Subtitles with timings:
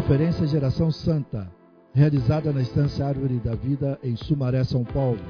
[0.00, 1.46] Conferência Geração Santa,
[1.92, 5.20] realizada na Estância Árvore da Vida, em Sumaré, São Paulo,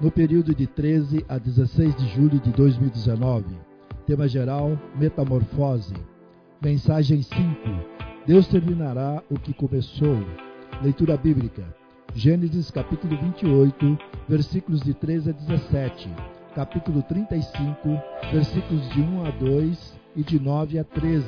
[0.00, 3.44] no período de 13 a 16 de julho de 2019.
[4.06, 5.92] Tema geral: Metamorfose.
[6.62, 7.36] Mensagem 5:
[8.26, 10.16] Deus terminará o que começou.
[10.82, 11.62] Leitura bíblica:
[12.14, 16.08] Gênesis capítulo 28, versículos de 13 a 17,
[16.54, 17.76] capítulo 35,
[18.32, 21.26] versículos de 1 a 2 e de 9 a 13,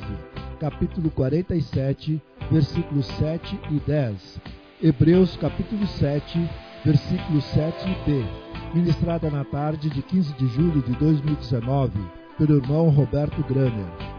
[0.57, 2.21] capítulo 47,
[2.51, 4.41] versículos 7 e 10,
[4.83, 6.49] Hebreus capítulo 7,
[6.83, 8.25] versículos 7 e b,
[8.73, 11.91] ministrada na tarde de 15 de julho de 2019
[12.37, 14.16] pelo irmão Roberto Graner.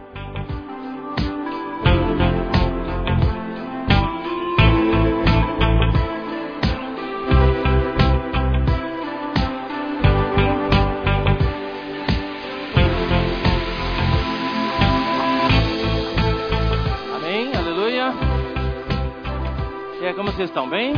[20.38, 20.70] Vocês estão?
[20.70, 20.92] Bem?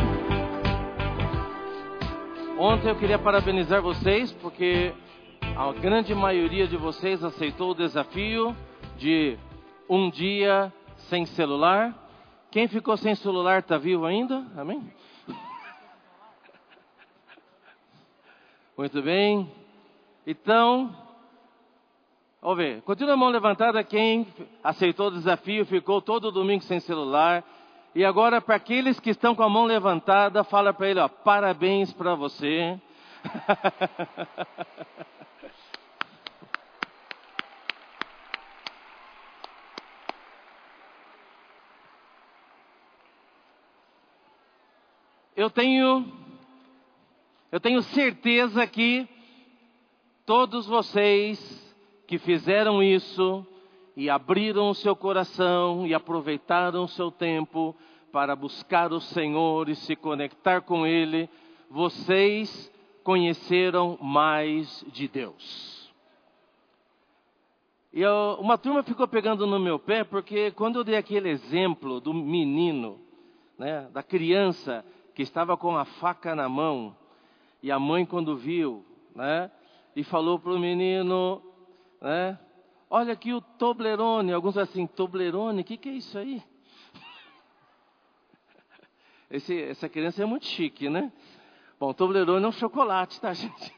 [2.58, 4.92] Ontem eu queria parabenizar vocês porque
[5.56, 8.54] a grande maioria de vocês aceitou o desafio
[8.98, 9.38] de
[9.88, 10.70] um dia
[11.08, 11.94] sem celular.
[12.50, 14.46] Quem ficou sem celular está vivo ainda?
[14.58, 14.92] Amém?
[18.76, 19.50] Muito bem.
[20.26, 20.94] Então,
[22.42, 22.82] vamos ver.
[22.82, 24.26] Continua a mão levantada quem
[24.62, 27.42] aceitou o desafio, ficou todo domingo sem celular.
[27.92, 31.92] E agora, para aqueles que estão com a mão levantada, fala para ele, ó, parabéns
[31.92, 32.80] para você.
[45.34, 46.06] eu tenho
[47.50, 49.08] eu tenho certeza que
[50.24, 51.74] todos vocês
[52.06, 53.44] que fizeram isso
[54.00, 57.76] e abriram o seu coração e aproveitaram o seu tempo
[58.10, 61.28] para buscar o Senhor e se conectar com Ele,
[61.68, 62.72] vocês
[63.04, 65.92] conheceram mais de Deus.
[67.92, 72.00] E eu, uma turma ficou pegando no meu pé porque quando eu dei aquele exemplo
[72.00, 72.98] do menino,
[73.58, 74.82] né, da criança
[75.14, 76.96] que estava com a faca na mão
[77.62, 78.82] e a mãe quando viu,
[79.14, 79.50] né,
[79.94, 81.42] e falou para o menino,
[82.00, 82.38] né,
[82.90, 86.42] olha aqui o Toblerone, alguns assim, Toblerone, o que, que é isso aí?
[89.30, 91.12] Esse, essa criança é muito chique, né?
[91.78, 93.72] Bom, Toblerone é um chocolate, tá, gente?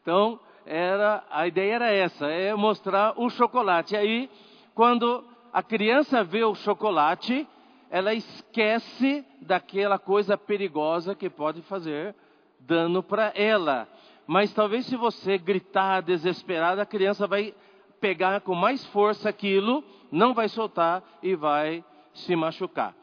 [0.00, 3.94] Então, era, a ideia era essa, é mostrar o chocolate.
[3.94, 4.30] E aí,
[4.74, 5.22] quando
[5.52, 7.46] a criança vê o chocolate,
[7.90, 12.14] ela esquece daquela coisa perigosa que pode fazer
[12.58, 13.86] dano para ela.
[14.26, 17.54] Mas talvez se você gritar desesperado, a criança vai
[18.00, 22.94] pegar com mais força aquilo, não vai soltar e vai se machucar.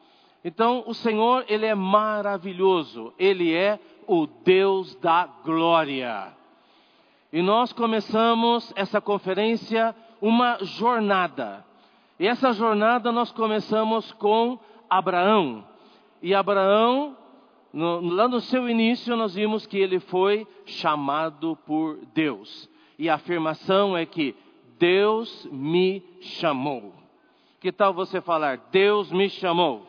[0.44, 6.32] Então, o Senhor, ele é maravilhoso, ele é o Deus da glória.
[7.32, 11.64] E nós começamos essa conferência uma jornada.
[12.18, 14.58] E essa jornada nós começamos com
[14.88, 15.66] Abraão.
[16.22, 17.16] E Abraão,
[17.72, 22.70] no, lá no seu início, nós vimos que ele foi chamado por Deus.
[22.98, 24.34] E a afirmação é que
[24.78, 26.92] Deus me chamou.
[27.60, 29.86] Que tal você falar, Deus me chamou?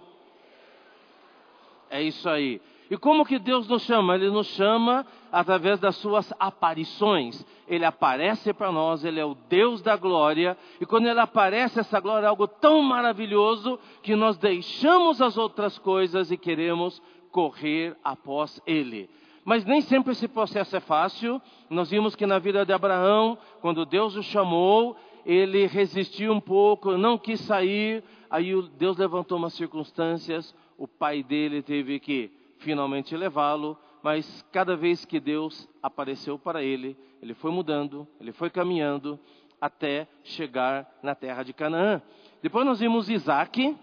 [1.90, 2.62] É isso aí.
[2.90, 4.16] E como que Deus nos chama?
[4.16, 7.46] Ele nos chama através das suas aparições.
[7.68, 10.58] Ele aparece para nós, ele é o Deus da glória.
[10.80, 15.78] E quando ele aparece, essa glória é algo tão maravilhoso que nós deixamos as outras
[15.78, 19.09] coisas e queremos correr após ele.
[19.47, 21.41] Mas nem sempre esse processo é fácil.
[21.69, 26.97] Nós vimos que na vida de Abraão, quando Deus o chamou, ele resistiu um pouco,
[26.97, 28.03] não quis sair.
[28.30, 35.06] Aí Deus levantou umas circunstâncias, o pai dele teve que finalmente levá-lo, mas cada vez
[35.06, 39.18] que Deus apareceu para ele, ele foi mudando, ele foi caminhando
[39.62, 42.01] até chegar na terra de Canaã.
[42.42, 43.77] Depois nós vimos Isaac,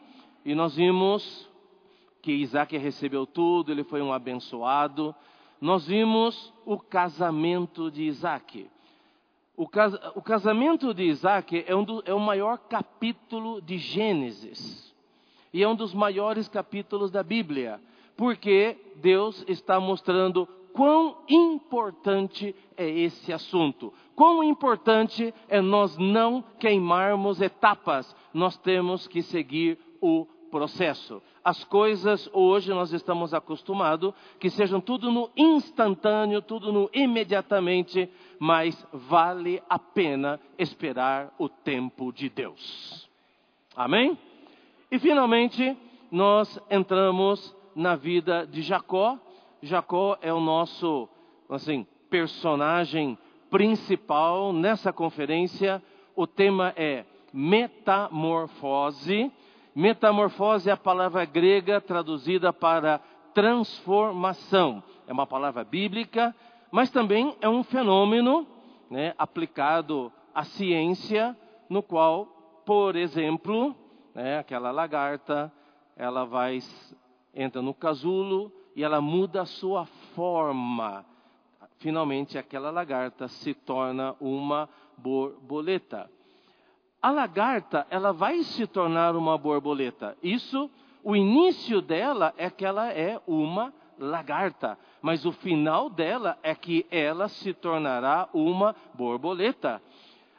[0.45, 1.51] e nós vimos
[2.21, 5.15] que Isaac recebeu tudo, ele foi um abençoado.
[5.61, 8.69] Nós vimos o casamento de Isaac.
[9.57, 14.93] O, cas o casamento de Isaac é, um do, é o maior capítulo de Gênesis.
[15.53, 17.81] E é um dos maiores capítulos da Bíblia
[18.17, 23.93] porque Deus está mostrando quão importante é esse assunto.
[24.15, 31.23] Quão importante é nós não queimarmos etapas, nós temos que seguir o processo.
[31.45, 38.09] As coisas hoje nós estamos acostumados que sejam tudo no instantâneo, tudo no imediatamente,
[38.39, 43.07] mas vale a pena esperar o tempo de Deus.
[43.77, 44.17] Amém?
[44.91, 45.77] E finalmente,
[46.11, 49.19] nós entramos na vida de Jacó.
[49.61, 51.07] Jacó é o nosso,
[51.51, 53.19] assim, personagem
[53.51, 55.83] principal nessa conferência.
[56.17, 59.31] O tema é metamorfose.
[59.75, 63.01] Metamorfose é a palavra grega traduzida para
[63.35, 64.83] transformação.
[65.07, 66.35] É uma palavra bíblica,
[66.71, 68.47] mas também é um fenômeno
[68.89, 71.37] né, aplicado à ciência,
[71.69, 72.27] no qual,
[72.65, 73.75] por exemplo,
[74.15, 75.53] né, aquela lagarta,
[75.97, 76.61] ela vai
[77.35, 81.05] entra no casulo e ela muda a sua forma.
[81.79, 86.09] Finalmente, aquela lagarta se torna uma borboleta
[87.05, 90.17] a lagarta, ela vai se tornar uma borboleta.
[90.23, 90.71] Isso,
[91.03, 96.87] o início dela é que ela é uma lagarta, mas o final dela é que
[96.91, 99.83] ela se tornará uma borboleta.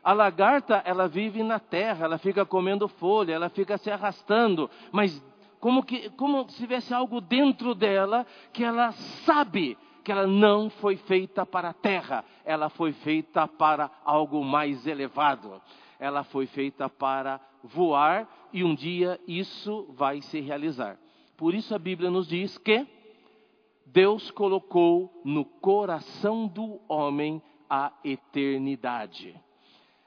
[0.04, 5.24] A lagarta, ela vive na terra, ela fica comendo folha, ela fica se arrastando, mas
[5.60, 8.92] como, que, como se tivesse algo dentro dela que ela
[9.24, 14.88] sabe que ela não foi feita para a terra, ela foi feita para algo mais
[14.88, 15.62] elevado
[16.00, 20.98] ela foi feita para voar e um dia isso vai se realizar.
[21.38, 22.88] Por isso a Bíblia nos diz que
[23.86, 29.36] Deus colocou no coração do homem a eternidade.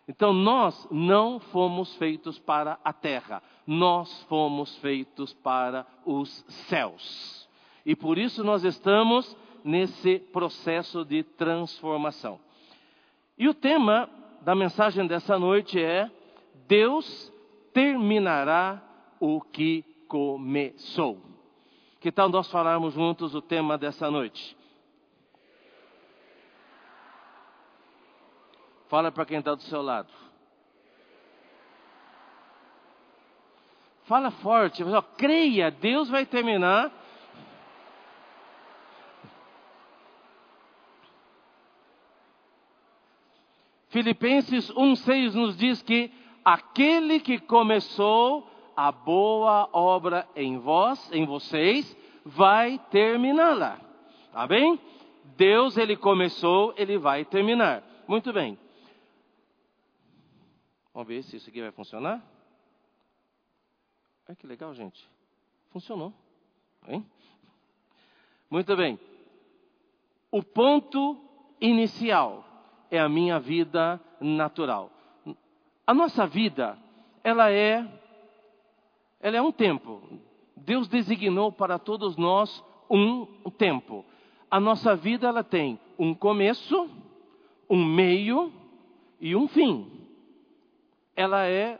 [0.07, 7.49] Então nós não fomos feitos para a terra, nós fomos feitos para os céus.
[7.85, 12.41] E por isso nós estamos nesse processo de transformação.
[13.37, 14.09] E o tema
[14.41, 16.11] da mensagem dessa noite é:
[16.67, 17.33] Deus
[17.73, 18.83] terminará
[19.21, 21.21] o que começou.
[22.01, 24.57] Que tal nós falarmos juntos o tema dessa noite?
[28.89, 30.09] Fala para quem está do seu lado.
[34.05, 34.83] Fala forte,
[35.19, 36.91] creia, Deus vai terminar
[43.89, 46.13] Filipenses 1,6 nos diz que
[46.45, 53.81] aquele que começou a boa obra em vós, em vocês, vai terminá-la.
[54.33, 54.79] Tá bem?
[55.37, 57.83] Deus, ele começou, ele vai terminar.
[58.07, 58.59] Muito bem.
[60.93, 62.23] Vamos ver se isso aqui vai funcionar.
[64.29, 65.09] Olha que legal, gente.
[65.71, 66.13] Funcionou.
[66.87, 67.05] Hein?
[68.51, 68.99] Muito bem.
[70.31, 71.17] O ponto
[71.61, 72.45] inicial
[72.91, 74.91] é a minha vida natural.
[75.87, 76.79] A nossa vida,
[77.23, 77.87] ela é
[79.21, 80.03] ela é um tempo.
[80.57, 83.27] Deus designou para todos nós um
[83.57, 84.05] tempo.
[84.51, 86.89] A nossa vida ela tem um começo,
[87.69, 88.53] um meio
[89.21, 89.91] e um fim.
[91.17, 91.79] Ela é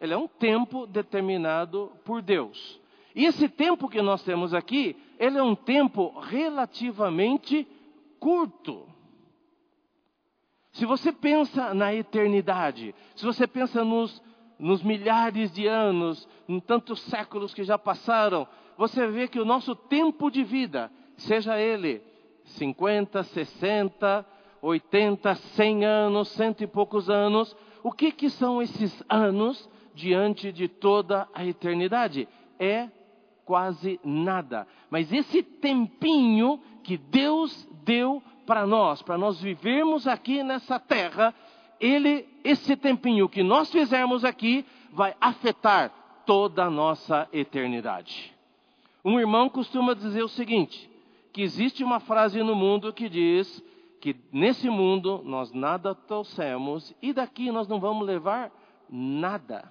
[0.00, 2.80] ela é um tempo determinado por Deus.
[3.14, 7.68] E esse tempo que nós temos aqui, ele é um tempo relativamente
[8.18, 8.86] curto.
[10.72, 14.22] Se você pensa na eternidade, se você pensa nos,
[14.58, 18.46] nos milhares de anos, em tantos séculos que já passaram,
[18.76, 22.02] você vê que o nosso tempo de vida, seja ele
[22.44, 24.26] 50, 60,
[24.62, 30.68] 80, 100 anos, cento e poucos anos, o que, que são esses anos diante de
[30.68, 32.28] toda a eternidade?
[32.58, 32.88] É
[33.44, 34.66] quase nada.
[34.88, 41.32] Mas esse tempinho que Deus deu para nós, para nós vivermos aqui nessa terra,
[41.78, 45.92] ele, esse tempinho que nós fizermos aqui, vai afetar
[46.26, 48.34] toda a nossa eternidade.
[49.04, 50.90] Um irmão costuma dizer o seguinte:
[51.32, 53.62] que existe uma frase no mundo que diz
[54.00, 58.50] que nesse mundo nós nada trouxemos e daqui nós não vamos levar
[58.90, 59.70] nada.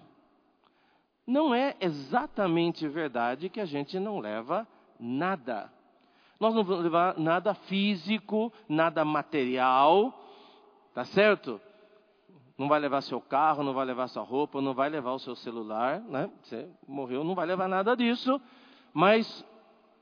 [1.28, 4.66] Não é exatamente verdade que a gente não leva
[4.98, 5.70] nada.
[6.40, 10.14] Nós não vamos levar nada físico, nada material,
[10.94, 11.60] tá certo?
[12.58, 15.36] Não vai levar seu carro, não vai levar sua roupa, não vai levar o seu
[15.36, 16.30] celular, né?
[16.44, 18.40] Você morreu, não vai levar nada disso.
[18.94, 19.46] Mas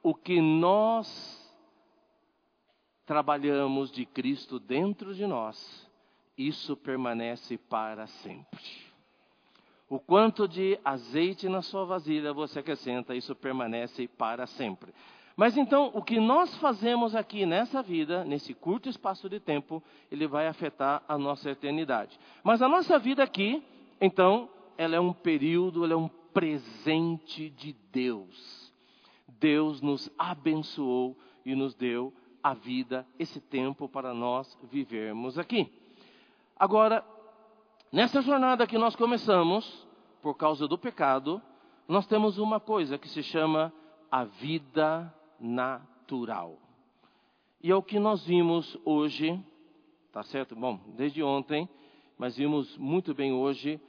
[0.04, 1.38] o que nós
[3.06, 5.90] trabalhamos de Cristo dentro de nós,
[6.38, 8.88] isso permanece para sempre.
[9.90, 14.94] O quanto de azeite na sua vasilha você acrescenta, isso permanece para sempre.
[15.38, 20.26] Mas então, o que nós fazemos aqui nessa vida, nesse curto espaço de tempo, ele
[20.26, 22.20] vai afetar a nossa eternidade.
[22.44, 23.64] Mas a nossa vida aqui,
[24.02, 28.74] então, ela é um período, ela é um presente de Deus.
[29.40, 31.16] Deus nos abençoou
[31.46, 35.72] e nos deu a vida, esse tempo para nós vivermos aqui.
[36.58, 37.06] Agora,
[37.92, 39.88] nessa jornada que nós começamos,
[40.20, 41.40] por causa do pecado,
[41.88, 43.72] nós temos uma coisa que se chama
[44.10, 46.58] a vida natural.
[47.62, 49.40] E é o que nós vimos hoje,
[50.12, 50.56] tá certo?
[50.56, 51.68] Bom, desde ontem,
[52.18, 53.80] mas vimos muito bem hoje,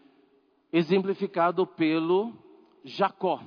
[0.73, 2.33] exemplificado pelo
[2.85, 3.41] Jacó.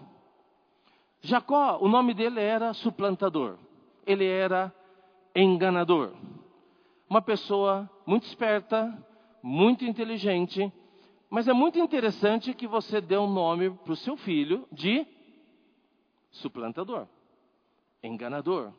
[1.21, 3.57] Jacó, o nome dele era suplantador,
[4.05, 4.73] ele era
[5.35, 6.13] enganador.
[7.09, 8.97] Uma pessoa muito esperta,
[9.43, 10.71] muito inteligente,
[11.29, 15.05] mas é muito interessante que você dê um nome para o seu filho de
[16.31, 17.07] suplantador,
[18.03, 18.73] enganador.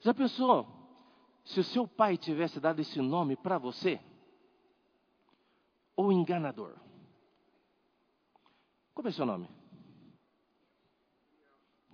[0.00, 0.66] Já pensou
[1.44, 4.00] se o seu pai tivesse dado esse nome para você?
[5.96, 6.76] Ou enganador?
[8.94, 9.48] Como é seu nome?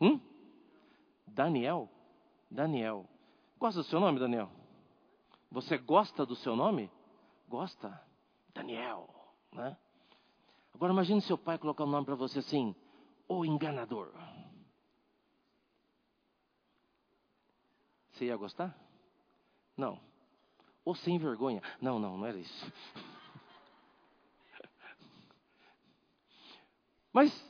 [0.00, 0.20] Hum?
[1.26, 1.88] Daniel?
[2.50, 3.08] Daniel.
[3.58, 4.50] Gosta do seu nome, Daniel?
[5.50, 6.90] Você gosta do seu nome?
[7.48, 8.00] Gosta?
[8.54, 9.08] Daniel,
[9.52, 9.76] né?
[10.74, 12.74] Agora imagine seu pai colocar um nome para você assim,
[13.28, 14.12] o enganador.
[18.18, 18.76] Você ia gostar?
[19.76, 20.00] Não.
[20.84, 21.62] Ou sem vergonha?
[21.80, 22.72] Não, não, não era isso.
[27.12, 27.48] Mas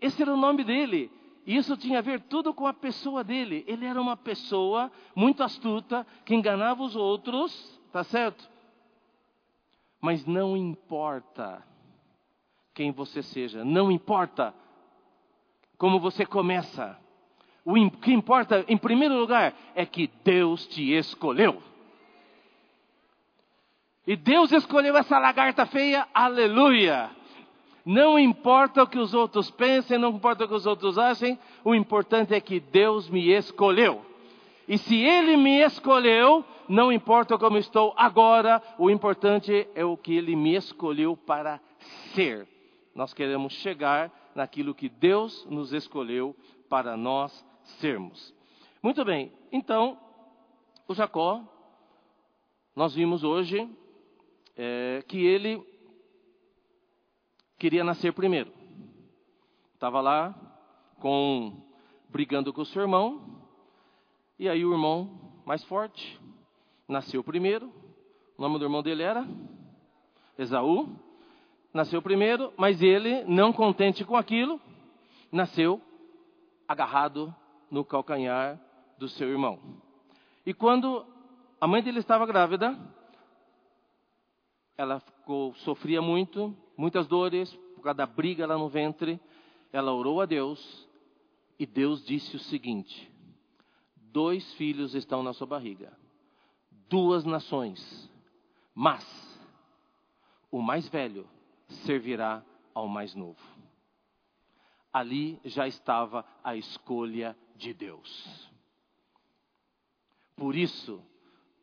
[0.00, 1.12] esse era o nome dele.
[1.44, 3.62] E isso tinha a ver tudo com a pessoa dele.
[3.68, 8.48] Ele era uma pessoa muito astuta, que enganava os outros, tá certo?
[10.00, 11.62] Mas não importa
[12.72, 14.54] quem você seja, não importa
[15.76, 16.98] como você começa.
[17.70, 21.62] O que importa, em primeiro lugar, é que Deus te escolheu.
[24.04, 27.10] E Deus escolheu essa lagarta feia, aleluia.
[27.86, 31.72] Não importa o que os outros pensem, não importa o que os outros achem, o
[31.72, 34.04] importante é que Deus me escolheu.
[34.66, 40.16] E se Ele me escolheu, não importa como estou agora, o importante é o que
[40.16, 41.60] Ele me escolheu para
[42.14, 42.48] ser.
[42.96, 46.34] Nós queremos chegar naquilo que Deus nos escolheu
[46.68, 47.48] para nós
[47.78, 48.34] sermos.
[48.82, 49.98] Muito bem, então,
[50.88, 51.42] o Jacó,
[52.74, 53.68] nós vimos hoje
[54.56, 55.62] é, que ele
[57.58, 58.52] queria nascer primeiro.
[59.74, 60.34] Estava lá
[60.98, 61.62] com
[62.08, 63.44] brigando com o seu irmão,
[64.38, 66.18] e aí o irmão mais forte
[66.88, 67.72] nasceu primeiro.
[68.36, 69.26] O nome do irmão dele era
[70.38, 70.88] Esaú.
[71.72, 74.60] Nasceu primeiro, mas ele, não contente com aquilo,
[75.30, 75.80] nasceu
[76.66, 77.34] agarrado
[77.70, 78.60] no calcanhar
[78.98, 79.58] do seu irmão.
[80.44, 81.06] E quando
[81.60, 82.76] a mãe dele estava grávida,
[84.76, 89.20] ela ficou, sofria muito, muitas dores, por causa da briga lá no ventre.
[89.72, 90.88] Ela orou a Deus
[91.58, 93.12] e Deus disse o seguinte:
[93.94, 95.92] Dois filhos estão na sua barriga,
[96.88, 98.10] duas nações,
[98.74, 99.04] mas
[100.50, 101.28] o mais velho
[101.84, 102.42] servirá
[102.74, 103.38] ao mais novo.
[104.92, 108.50] Ali já estava a escolha de Deus.
[110.34, 111.02] Por isso,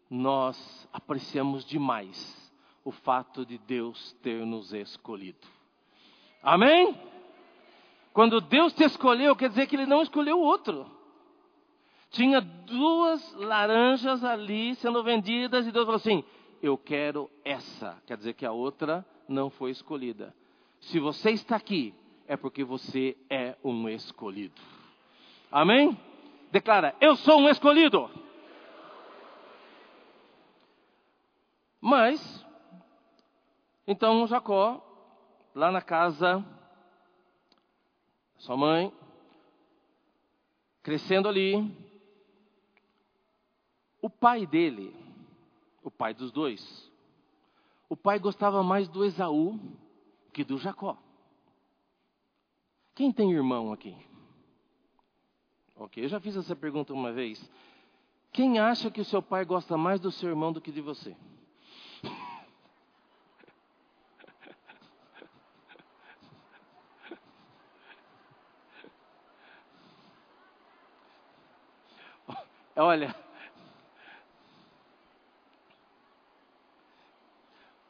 [0.10, 2.54] nós apreciamos demais
[2.86, 5.46] o fato de Deus ter nos escolhido.
[6.42, 6.96] Amém?
[8.13, 10.89] Quando Deus te escolheu, quer dizer que Ele não escolheu outro.
[12.12, 16.24] Tinha duas laranjas ali sendo vendidas e Deus falou assim:
[16.62, 18.01] Eu quero essa.
[18.06, 20.34] Quer dizer que a outra não foi escolhida.
[20.80, 21.94] Se você está aqui,
[22.27, 24.76] é porque você é um escolhido.
[25.51, 25.98] Amém?
[26.51, 28.10] Declara: Eu sou um escolhido.
[31.80, 32.46] Mas
[33.88, 34.84] então Jacó,
[35.56, 36.44] lá na casa,
[38.39, 38.92] sua mãe,
[40.84, 41.56] crescendo ali,
[44.01, 44.94] o pai dele,
[45.82, 46.92] o pai dos dois,
[47.88, 49.58] o pai gostava mais do Esaú
[50.34, 50.98] que do Jacó.
[52.94, 53.96] Quem tem irmão aqui?
[55.79, 57.39] Ok, eu já fiz essa pergunta uma vez.
[58.31, 61.15] Quem acha que o seu pai gosta mais do seu irmão do que de você?
[72.75, 73.15] Olha,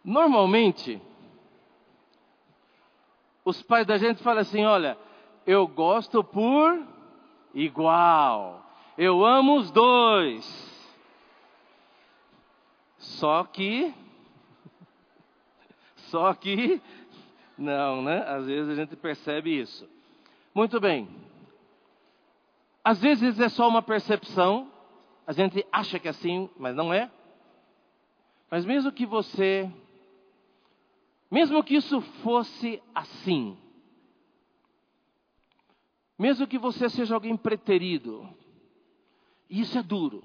[0.03, 1.01] normalmente,
[3.45, 4.97] os pais da gente falam assim: olha,
[5.45, 6.96] eu gosto por
[7.53, 8.65] igual,
[8.97, 10.67] eu amo os dois.
[12.97, 13.93] Só que,
[16.09, 16.81] só que,
[17.57, 18.23] não, né?
[18.27, 19.87] Às vezes a gente percebe isso.
[20.53, 21.07] Muito bem.
[22.83, 24.71] Às vezes é só uma percepção,
[25.25, 27.11] a gente acha que é assim, mas não é.
[28.49, 29.69] Mas mesmo que você,
[31.29, 33.57] mesmo que isso fosse assim,
[36.17, 38.27] Mesmo que você seja alguém preterido,
[39.49, 40.23] e isso é duro.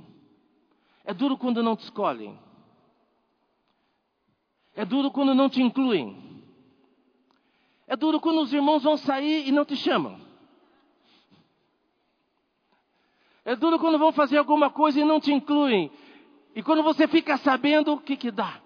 [1.04, 2.38] É duro quando não te escolhem.
[4.75, 6.42] É duro quando não te incluem.
[7.87, 10.18] É duro quando os irmãos vão sair e não te chamam.
[13.44, 15.90] É duro quando vão fazer alguma coisa e não te incluem.
[16.54, 18.62] E quando você fica sabendo, o que que dá?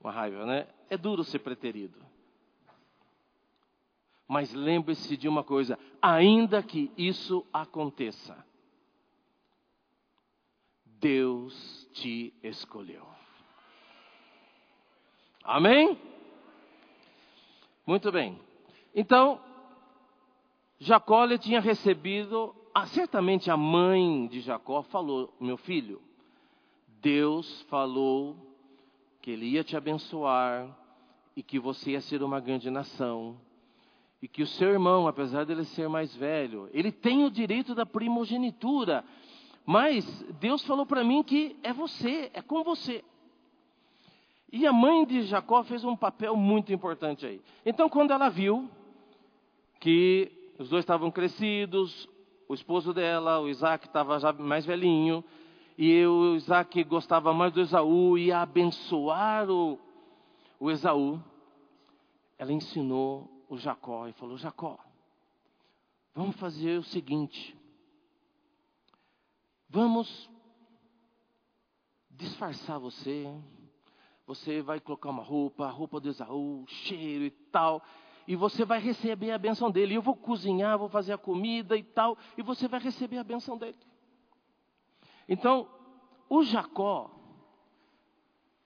[0.00, 0.68] Uma raiva, né?
[0.90, 2.07] É duro ser preterido.
[4.28, 8.36] Mas lembre-se de uma coisa: ainda que isso aconteça,
[10.84, 13.06] Deus te escolheu.
[15.42, 15.98] Amém?
[17.86, 18.38] Muito bem.
[18.94, 19.40] Então,
[20.78, 26.02] Jacó tinha recebido, ah, certamente a mãe de Jacó falou: Meu filho,
[27.00, 28.36] Deus falou
[29.22, 30.76] que Ele ia te abençoar
[31.34, 33.40] e que você ia ser uma grande nação.
[34.20, 37.86] E que o seu irmão, apesar dele ser mais velho, ele tem o direito da
[37.86, 39.04] primogenitura.
[39.64, 40.04] Mas
[40.40, 43.04] Deus falou para mim que é você, é com você.
[44.50, 47.40] E a mãe de Jacó fez um papel muito importante aí.
[47.66, 48.68] Então, quando ela viu
[49.78, 52.08] que os dois estavam crescidos,
[52.48, 55.22] o esposo dela, o Isaac, estava já mais velhinho,
[55.76, 59.78] e o Isaac gostava mais do Esaú, ia abençoar o,
[60.58, 61.22] o Esaú.
[62.38, 64.78] Ela ensinou o Jacó e falou: Jacó,
[66.14, 67.56] vamos fazer o seguinte,
[69.68, 70.30] vamos
[72.10, 73.26] disfarçar você.
[74.26, 77.82] Você vai colocar uma roupa, a roupa do Esaú, cheiro e tal
[78.28, 79.94] e você vai receber a benção dele.
[79.94, 83.56] Eu vou cozinhar, vou fazer a comida e tal, e você vai receber a benção
[83.56, 83.78] dele.
[85.26, 85.66] Então,
[86.28, 87.10] o Jacó,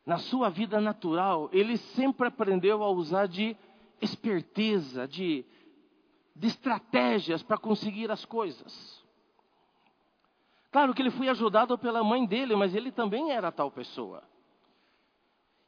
[0.04, 3.56] na sua vida natural, ele sempre aprendeu a usar de
[4.02, 5.44] esperteza, de,
[6.34, 9.02] de estratégias para conseguir as coisas.
[10.70, 14.22] Claro que ele foi ajudado pela mãe dele, mas ele também era tal pessoa.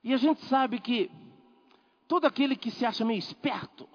[0.02, 1.10] E a gente sabe que
[2.08, 3.88] todo aquele que se acha meio esperto,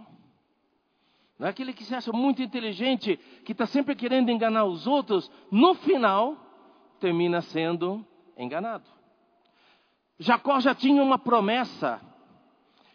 [1.38, 5.32] não é aquele que se acha muito inteligente, que está sempre querendo enganar os outros,
[5.52, 6.38] no final
[7.00, 8.06] termina sendo
[8.38, 8.86] enganado.
[10.20, 12.02] Jacó já tinha uma promessa,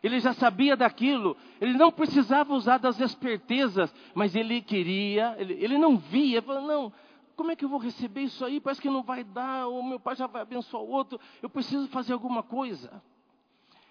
[0.05, 5.79] ele já sabia daquilo, ele não precisava usar das espertezas, mas ele queria, ele, ele
[5.79, 6.93] não via, falou, não,
[7.35, 8.61] como é que eu vou receber isso aí?
[8.61, 11.89] Parece que não vai dar, o meu pai já vai abençoar o outro, eu preciso
[11.89, 13.03] fazer alguma coisa.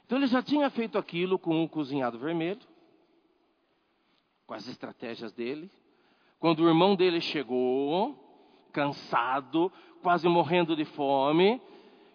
[0.05, 2.61] Então ele já tinha feito aquilo com um cozinhado vermelho,
[4.45, 5.71] com as estratégias dele.
[6.39, 9.71] Quando o irmão dele chegou, cansado,
[10.03, 11.59] quase morrendo de fome,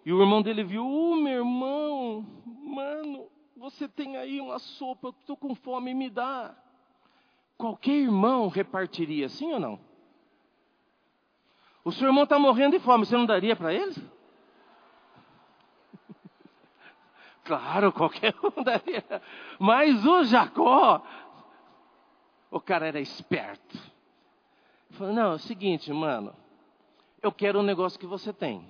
[0.05, 3.27] e o irmão dele viu: oh, meu irmão, mano,
[3.59, 6.55] você tem aí uma sopa, eu estou com fome, me dá.
[7.57, 9.79] Qualquer irmão repartiria, sim ou não?
[11.83, 13.95] O seu irmão está morrendo de fome, você não daria para ele?
[17.43, 19.21] Claro, qualquer um daria.
[19.57, 21.03] Mas o Jacó,
[22.51, 23.75] o cara era esperto.
[24.87, 26.35] Ele falou: Não, é o seguinte, mano.
[27.21, 28.63] Eu quero um negócio que você tem.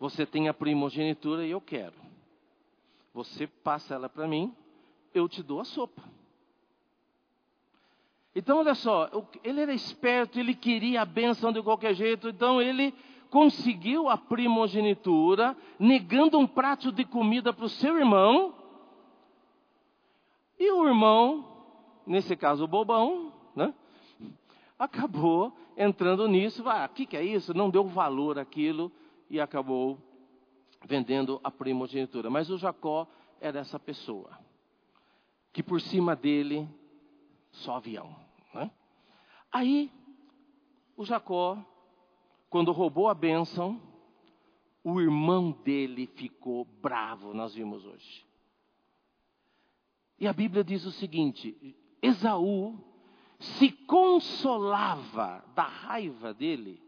[0.00, 2.11] Você tem a primogenitura e eu quero.
[3.12, 4.54] Você passa ela para mim,
[5.14, 6.02] eu te dou a sopa.
[8.34, 9.10] Então, olha só,
[9.44, 12.94] ele era esperto, ele queria a bênção de qualquer jeito, então ele
[13.28, 18.54] conseguiu a primogenitura, negando um prato de comida para o seu irmão,
[20.58, 21.44] e o irmão,
[22.06, 23.74] nesse caso o bobão, né,
[24.78, 27.52] acabou entrando nisso, ah, o que, que é isso?
[27.52, 28.90] Não deu valor àquilo
[29.28, 29.98] e acabou
[30.86, 32.30] vendendo a primogenitura.
[32.30, 33.06] Mas o Jacó
[33.40, 34.38] era essa pessoa,
[35.52, 36.68] que por cima dele
[37.50, 38.14] só avião.
[38.54, 38.70] Né?
[39.52, 39.90] Aí,
[40.96, 41.58] o Jacó
[42.52, 43.80] quando roubou a bênção,
[44.84, 48.26] o irmão dele ficou bravo, nós vimos hoje.
[50.18, 51.56] E a Bíblia diz o seguinte:
[52.02, 52.78] Esaú
[53.40, 56.78] se consolava da raiva dele,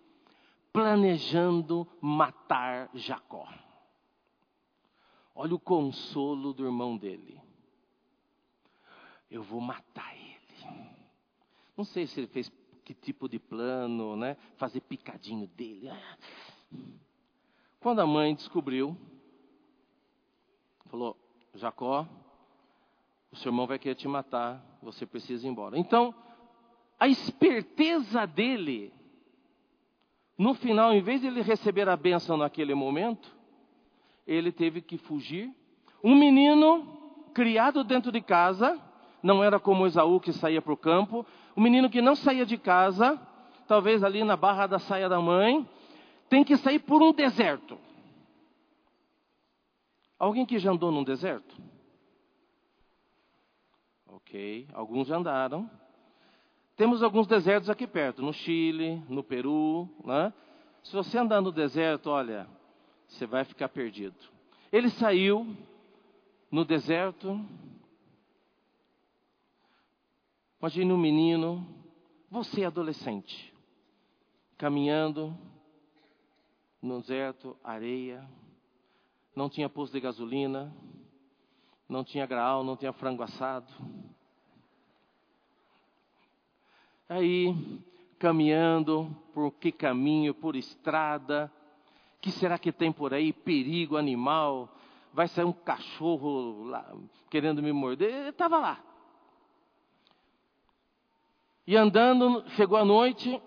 [0.71, 3.49] planejando matar Jacó.
[5.35, 7.41] Olha o consolo do irmão dele.
[9.31, 10.35] Eu vou matar ele.
[11.77, 12.53] Não sei se ele fez
[12.85, 14.37] que tipo de plano, né?
[14.57, 15.91] Fazer picadinho dele.
[17.81, 18.97] Quando a mãe descobriu,
[20.87, 21.17] falou:
[21.55, 22.07] Jacó,
[23.33, 25.77] o seu irmão vai querer te matar, você precisa ir embora.
[25.77, 26.15] Então,
[26.99, 28.93] a esperteza dele,
[30.39, 33.35] no final, em vez de ele receber a bênção naquele momento,
[34.27, 35.51] ele teve que fugir.
[36.03, 36.87] Um menino
[37.35, 38.81] criado dentro de casa,
[39.23, 41.27] não era como Esaú que saía para o campo.
[41.57, 43.21] O menino que não saía de casa,
[43.67, 45.69] talvez ali na barra da saia da mãe,
[46.29, 47.79] tem que sair por um deserto.
[50.19, 51.55] Alguém que já andou num deserto?
[54.07, 55.69] Ok, alguns já andaram.
[56.77, 59.89] Temos alguns desertos aqui perto, no Chile, no Peru.
[60.05, 60.33] Né?
[60.83, 62.49] Se você andar no deserto, olha,
[63.15, 64.17] você vai ficar perdido.
[64.73, 65.57] Ele saiu
[66.51, 67.41] no deserto.
[70.59, 71.67] Imagine um menino,
[72.29, 73.55] você é adolescente,
[74.59, 75.37] caminhando
[76.83, 78.29] no deserto, areia,
[79.37, 80.75] não tinha posto de gasolina,
[81.89, 83.73] não tinha graal, não tinha frango assado.
[87.09, 87.55] Aí,
[88.19, 91.53] caminhando por que caminho, por estrada,
[92.25, 93.35] que será que tem por aí?
[93.35, 94.75] Perigo animal,
[95.13, 96.91] vai sair um cachorro lá,
[97.29, 98.09] querendo me morder.
[98.09, 98.83] Ele estava lá.
[101.67, 103.39] E andando, chegou a noite,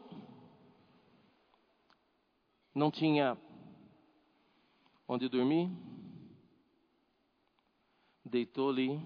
[2.76, 3.36] não tinha
[5.08, 5.72] onde dormir,
[8.24, 9.02] deitou ali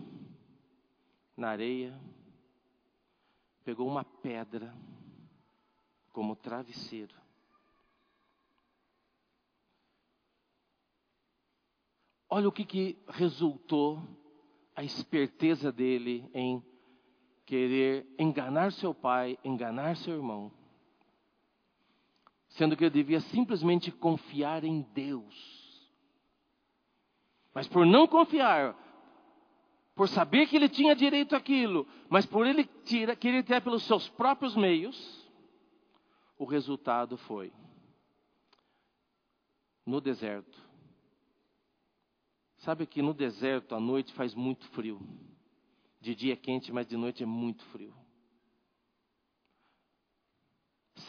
[1.37, 1.97] na areia,
[3.63, 4.75] pegou uma pedra
[6.11, 7.15] como travesseiro.
[12.33, 14.01] Olha o que, que resultou
[14.73, 16.63] a esperteza dele em
[17.45, 20.49] querer enganar seu pai, enganar seu irmão,
[22.47, 25.91] sendo que ele devia simplesmente confiar em Deus.
[27.53, 28.77] Mas por não confiar,
[29.93, 34.07] por saber que ele tinha direito àquilo, mas por ele tira, querer ter pelos seus
[34.07, 35.29] próprios meios,
[36.37, 37.51] o resultado foi
[39.85, 40.70] no deserto
[42.61, 44.99] Sabe que no deserto à noite faz muito frio.
[45.99, 47.93] De dia é quente, mas de noite é muito frio.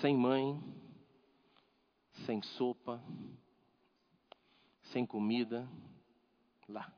[0.01, 0.59] Sem mãe,
[2.25, 3.03] sem sopa,
[4.93, 5.69] sem comida,
[6.67, 6.91] lá.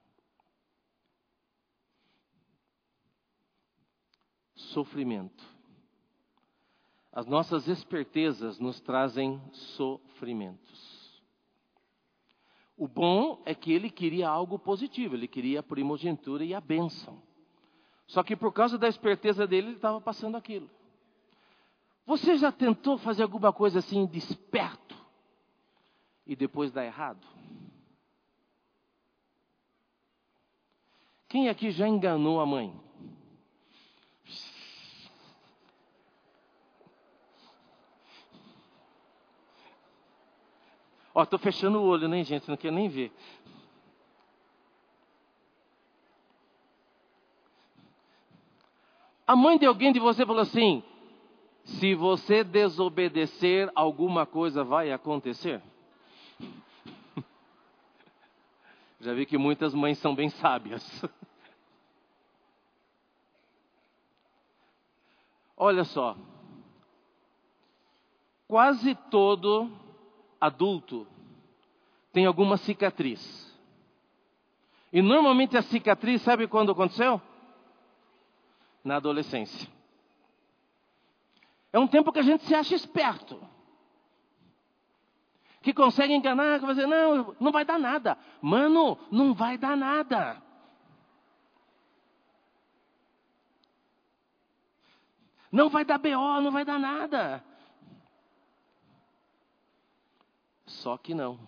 [4.54, 5.44] Sofrimento.
[7.10, 9.40] As nossas espertezas nos trazem
[9.76, 10.93] sofrimentos.
[12.76, 17.22] O bom é que ele queria algo positivo, ele queria a primogenitura e a bênção.
[18.06, 20.68] Só que por causa da esperteza dele, ele estava passando aquilo.
[22.06, 24.94] Você já tentou fazer alguma coisa assim desperto
[26.26, 27.26] e depois dá errado?
[31.28, 32.84] Quem aqui já enganou a mãe?
[41.14, 42.48] Ó, estou fechando o olho, né, gente?
[42.48, 43.12] Não quero nem ver.
[49.27, 50.83] A mãe de alguém de você falou assim:
[51.64, 55.62] se você desobedecer, alguma coisa vai acontecer.
[59.00, 60.83] Já vi que muitas mães são bem sábias.
[65.57, 66.16] Olha só.
[68.48, 69.84] Quase todo
[70.46, 71.07] adulto
[72.12, 73.44] tem alguma cicatriz.
[74.92, 77.20] E normalmente a cicatriz, sabe quando aconteceu?
[78.85, 79.68] Na adolescência.
[81.72, 83.40] É um tempo que a gente se acha esperto.
[85.62, 88.16] Que consegue enganar, que vai dizer, não, não vai dar nada.
[88.40, 90.40] Mano, não vai dar nada.
[95.50, 97.44] Não vai dar BO, não vai dar nada.
[100.85, 101.38] Só que não.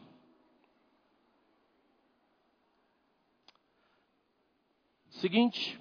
[5.11, 5.79] Seguinte,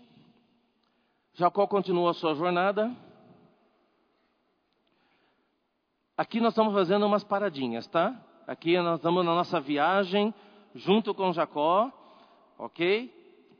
[1.35, 2.93] Jacó continua a sua jornada.
[6.17, 8.13] Aqui nós estamos fazendo umas paradinhas, tá?
[8.45, 10.33] Aqui nós estamos na nossa viagem
[10.73, 11.89] junto com Jacó,
[12.57, 13.07] ok?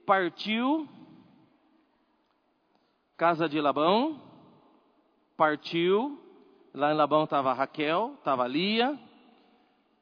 [0.06, 0.90] Partiu,
[3.16, 4.22] casa de Labão,
[5.38, 6.22] partiu,
[6.74, 9.00] lá em Labão estava Raquel, estava Lia,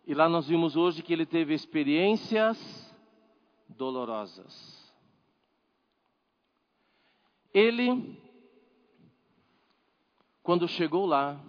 [0.05, 2.57] e lá nós vimos hoje que ele teve experiências
[3.69, 4.93] dolorosas.
[7.53, 8.19] Ele,
[10.41, 11.39] quando chegou lá,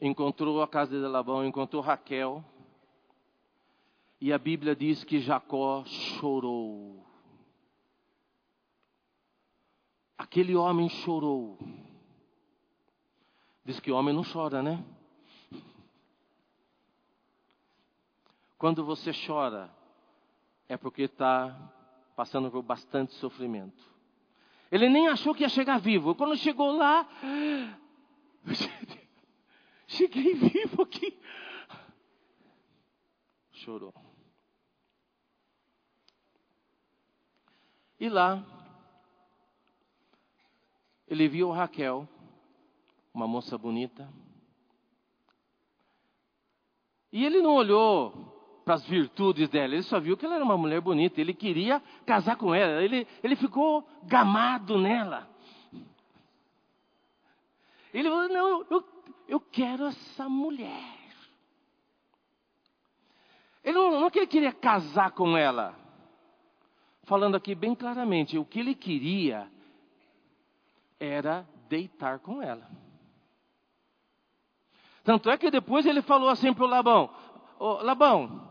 [0.00, 2.44] encontrou a casa de Labão, encontrou Raquel,
[4.20, 7.06] e a Bíblia diz que Jacó chorou.
[10.18, 11.58] Aquele homem chorou.
[13.64, 14.84] Diz que homem não chora, né?
[18.60, 19.74] Quando você chora,
[20.68, 21.72] é porque está
[22.14, 23.82] passando por bastante sofrimento.
[24.70, 26.14] Ele nem achou que ia chegar vivo.
[26.14, 27.08] Quando chegou lá,
[29.88, 31.18] cheguei vivo aqui.
[33.52, 33.94] Chorou.
[37.98, 38.44] E lá,
[41.08, 42.06] ele viu Raquel,
[43.14, 44.06] uma moça bonita.
[47.10, 50.56] E ele não olhou para as virtudes dela, ele só viu que ela era uma
[50.56, 55.28] mulher bonita, ele queria casar com ela, ele, ele ficou gamado nela.
[57.92, 58.84] Ele falou: Não, eu,
[59.28, 60.98] eu quero essa mulher.
[63.62, 65.74] Ele não, não é que ele queria casar com ela,
[67.04, 69.50] falando aqui bem claramente, o que ele queria
[70.98, 72.68] era deitar com ela.
[75.02, 77.10] Tanto é que depois ele falou assim para o Labão:
[77.58, 78.49] oh, Labão,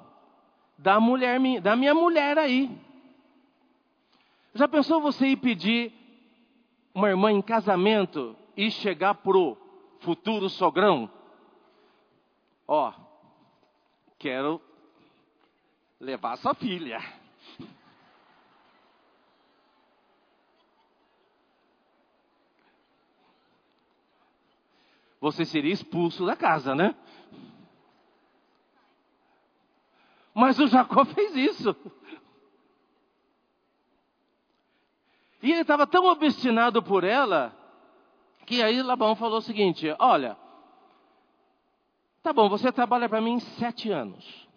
[0.80, 2.70] da mulher, da minha mulher aí.
[4.54, 5.94] Já pensou você ir pedir
[6.94, 9.58] uma irmã em casamento e chegar pro
[10.00, 11.12] futuro sogrão?
[12.65, 12.94] Ó,
[14.18, 14.62] quero
[16.00, 17.00] levar sua filha.
[25.20, 26.96] Você seria expulso da casa, né?
[30.39, 31.75] Mas o Jacó fez isso.
[35.43, 37.54] E ele estava tão obstinado por ela,
[38.45, 40.38] que aí Labão falou o seguinte: Olha,
[42.23, 44.47] tá bom, você trabalha para mim sete anos.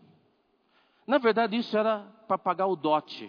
[1.05, 3.29] Na verdade, isso era para pagar o dote.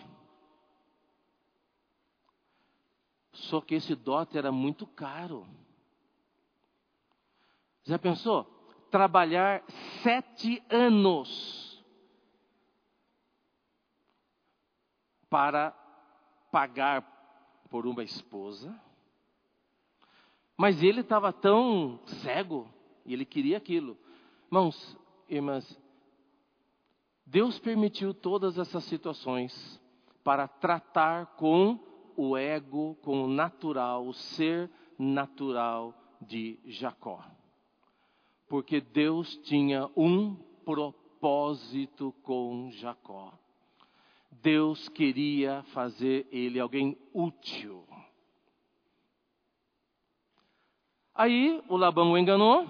[3.32, 5.48] Só que esse dote era muito caro.
[7.84, 8.46] Já pensou?
[8.92, 9.64] Trabalhar
[10.04, 11.73] sete anos
[15.34, 15.72] para
[16.52, 17.02] pagar
[17.68, 18.80] por uma esposa.
[20.56, 22.70] Mas ele estava tão cego
[23.04, 23.98] e ele queria aquilo.
[24.46, 24.96] Irmãos,
[25.28, 25.82] irmãs,
[27.26, 29.82] Deus permitiu todas essas situações
[30.24, 31.80] para tratar com
[32.16, 34.70] o ego, com o natural, o ser
[35.00, 37.26] natural de Jacó.
[38.48, 43.34] Porque Deus tinha um propósito com Jacó.
[44.42, 47.88] Deus queria fazer ele alguém útil.
[51.14, 52.68] Aí o Labão o enganou,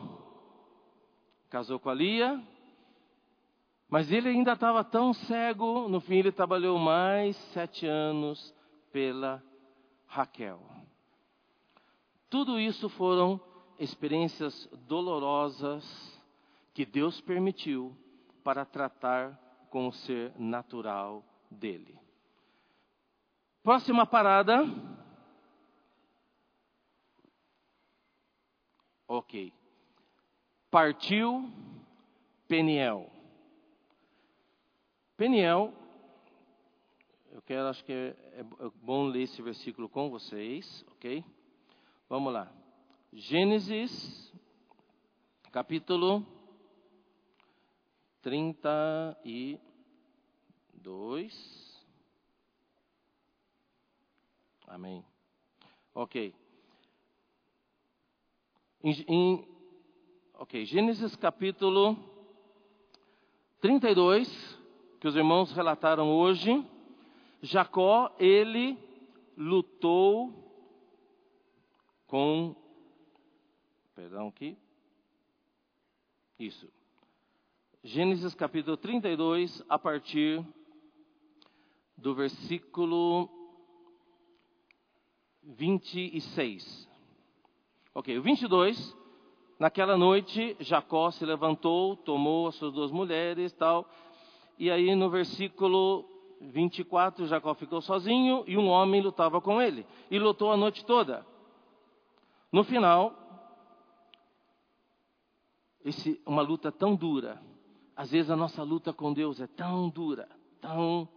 [1.49, 2.43] casou com a Lia,
[3.87, 8.53] mas ele ainda estava tão cego, no fim ele trabalhou mais sete anos
[8.91, 9.41] pela
[10.05, 10.59] Raquel.
[12.29, 13.39] Tudo isso foram
[13.79, 15.83] experiências dolorosas
[16.73, 17.95] que Deus permitiu
[18.43, 21.97] para tratar com o ser natural dele.
[23.61, 24.63] Próxima parada.
[29.07, 29.53] Ok.
[30.69, 31.49] Partiu
[32.47, 33.09] Peniel.
[35.15, 35.71] Peniel,
[37.31, 38.43] eu quero, acho que é, é
[38.81, 41.23] bom ler esse versículo com vocês, ok?
[42.09, 42.51] Vamos lá.
[43.13, 44.33] Gênesis,
[45.51, 46.25] capítulo
[48.23, 49.59] 30 e
[50.83, 51.81] dois.
[54.67, 55.03] Amém.
[55.95, 56.35] Ok.
[58.83, 59.47] Em, em,
[60.33, 61.97] ok, Gênesis capítulo
[63.61, 64.27] 32,
[64.99, 66.51] que os irmãos relataram hoje,
[67.41, 68.77] Jacó, ele
[69.37, 70.33] lutou
[72.07, 72.53] com,
[73.95, 74.57] perdão aqui,
[76.37, 76.69] isso,
[77.81, 80.45] Gênesis capítulo 32, a partir
[82.03, 83.29] do versículo
[85.41, 86.89] 26.
[87.95, 88.97] Ok, o 22.
[89.57, 93.89] Naquela noite, Jacó se levantou, tomou as suas duas mulheres tal.
[94.59, 96.03] E aí no versículo
[96.41, 99.85] 24, Jacó ficou sozinho e um homem lutava com ele.
[100.11, 101.25] E lutou a noite toda.
[102.51, 103.13] No final,
[105.85, 107.41] esse, uma luta tão dura.
[107.95, 110.27] Às vezes a nossa luta com Deus é tão dura,
[110.59, 111.07] tão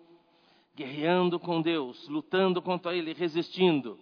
[0.77, 3.99] guerreando com Deus, lutando contra Ele, resistindo.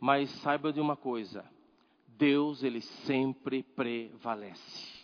[0.00, 1.44] Mas saiba de uma coisa:
[2.08, 4.96] Deus, Ele sempre prevalece.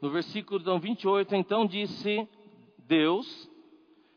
[0.00, 2.28] No versículo 28, então disse
[2.78, 3.50] Deus,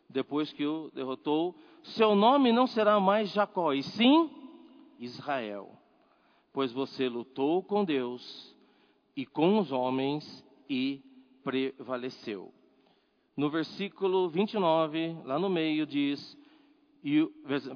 [0.07, 4.29] depois que o derrotou: Seu nome não será mais Jacó, e sim
[4.99, 5.71] Israel,
[6.53, 8.55] pois você lutou com Deus
[9.15, 11.01] e com os homens e
[11.43, 12.53] prevaleceu.
[13.39, 16.37] No versículo 29, lá no meio, diz,
[17.01, 17.25] e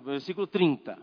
[0.03, 1.01] versículo 30.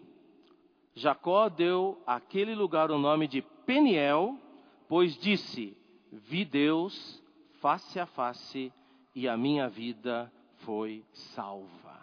[0.95, 4.39] Jacó deu àquele lugar o nome de Peniel,
[4.87, 5.75] pois disse:
[6.13, 7.23] Vi Deus
[7.63, 8.71] face a face
[9.15, 11.99] e a minha vida foi salva.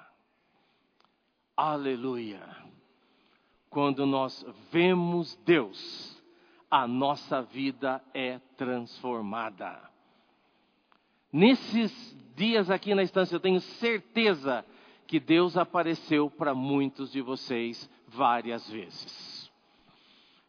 [1.56, 2.42] Aleluia!
[3.70, 6.20] Quando nós vemos Deus,
[6.72, 9.96] a nossa vida é transformada.
[11.32, 11.92] Nesses
[12.36, 14.66] dias aqui na estância, eu tenho certeza
[15.06, 19.52] que Deus apareceu para muitos de vocês várias vezes.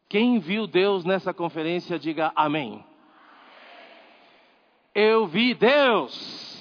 [0.09, 2.85] Quem viu Deus nessa conferência, diga amém.
[4.95, 6.59] Eu vi Deus.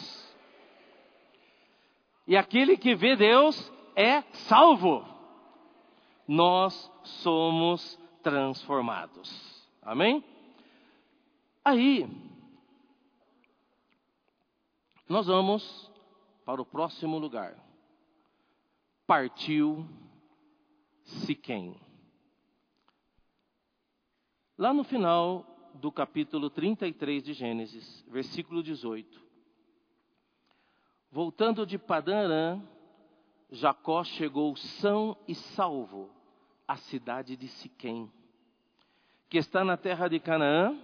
[2.28, 5.06] E aquele que vê Deus é salvo.
[6.28, 9.66] Nós somos transformados.
[9.82, 10.24] Amém?
[11.64, 12.06] Aí,
[15.08, 15.92] nós vamos
[16.46, 17.56] para o próximo lugar.
[19.06, 19.88] Partiu
[21.04, 21.80] Siquém.
[24.58, 29.26] Lá no final do capítulo 33 de Gênesis, versículo 18.
[31.10, 32.62] Voltando de Padarã,
[33.50, 36.10] Jacó chegou são e salvo
[36.68, 38.12] à cidade de Siquém,
[39.30, 40.78] que está na terra de Canaã.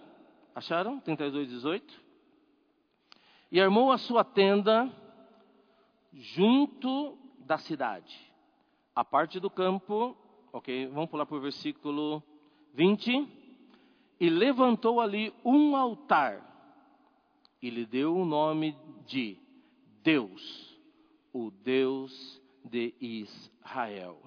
[0.56, 1.00] Acharam?
[1.02, 2.04] 32, 18
[3.54, 4.92] e armou a sua tenda
[6.12, 8.20] junto da cidade.
[8.96, 10.18] A parte do campo,
[10.52, 12.24] ok, vamos pular para o versículo
[12.74, 13.28] 20.
[14.20, 16.42] E levantou ali um altar
[17.62, 19.38] e lhe deu o nome de
[20.02, 20.76] Deus,
[21.32, 24.18] o Deus de Israel.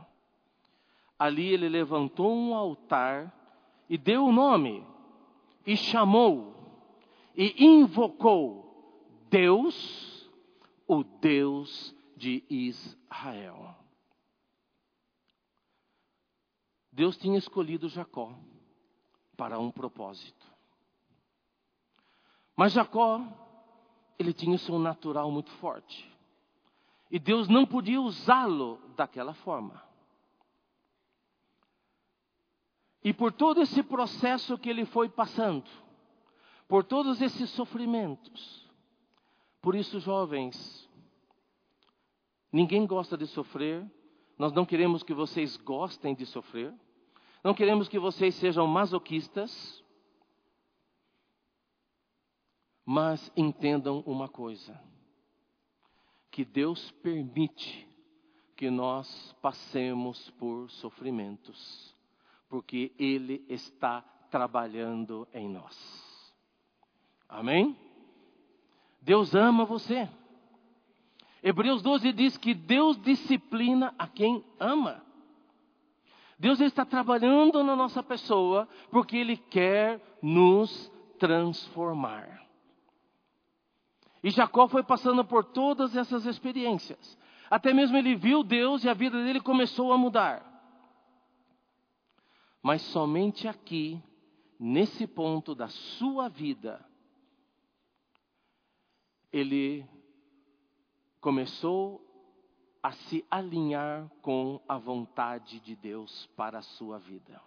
[1.19, 3.35] Ali ele levantou um altar
[3.91, 4.87] e deu o nome,
[5.67, 6.55] e chamou,
[7.37, 8.66] e invocou
[9.31, 10.31] Deus,
[10.87, 13.75] o Deus de Israel.
[16.91, 18.33] Deus tinha escolhido Jacó
[19.37, 20.47] para um propósito.
[22.57, 23.21] Mas Jacó,
[24.19, 26.11] ele tinha o seu natural muito forte.
[27.11, 29.83] E Deus não podia usá-lo daquela forma.
[33.05, 35.71] E por todo esse processo que ele foi passando,
[36.67, 38.66] por todos esses sofrimentos,
[39.61, 40.89] por isso, jovens,
[42.53, 43.85] ninguém gosta de sofrer,
[44.39, 46.73] nós não queremos que vocês gostem de sofrer,
[47.43, 49.83] não queremos que vocês sejam masoquistas,
[52.85, 54.81] mas entendam uma coisa:
[56.31, 57.89] que Deus permite
[58.57, 61.95] que nós passemos por sofrimentos,
[62.49, 66.35] porque Ele está trabalhando em nós.
[67.29, 67.86] Amém?
[69.07, 70.09] Deus ama você.
[71.41, 75.01] Hebreus 12 diz que Deus disciplina a quem ama.
[76.37, 80.91] Deus está trabalhando na nossa pessoa porque Ele quer nos
[81.21, 82.45] transformar.
[84.25, 87.17] E Jacó foi passando por todas essas experiências.
[87.49, 90.45] Até mesmo ele viu Deus e a vida dele começou a mudar.
[92.61, 94.03] Mas somente aqui,
[94.59, 96.85] nesse ponto da sua vida,
[99.37, 99.87] ele
[101.21, 102.03] começou
[102.83, 107.39] a se alinhar com a vontade de Deus para a sua vida.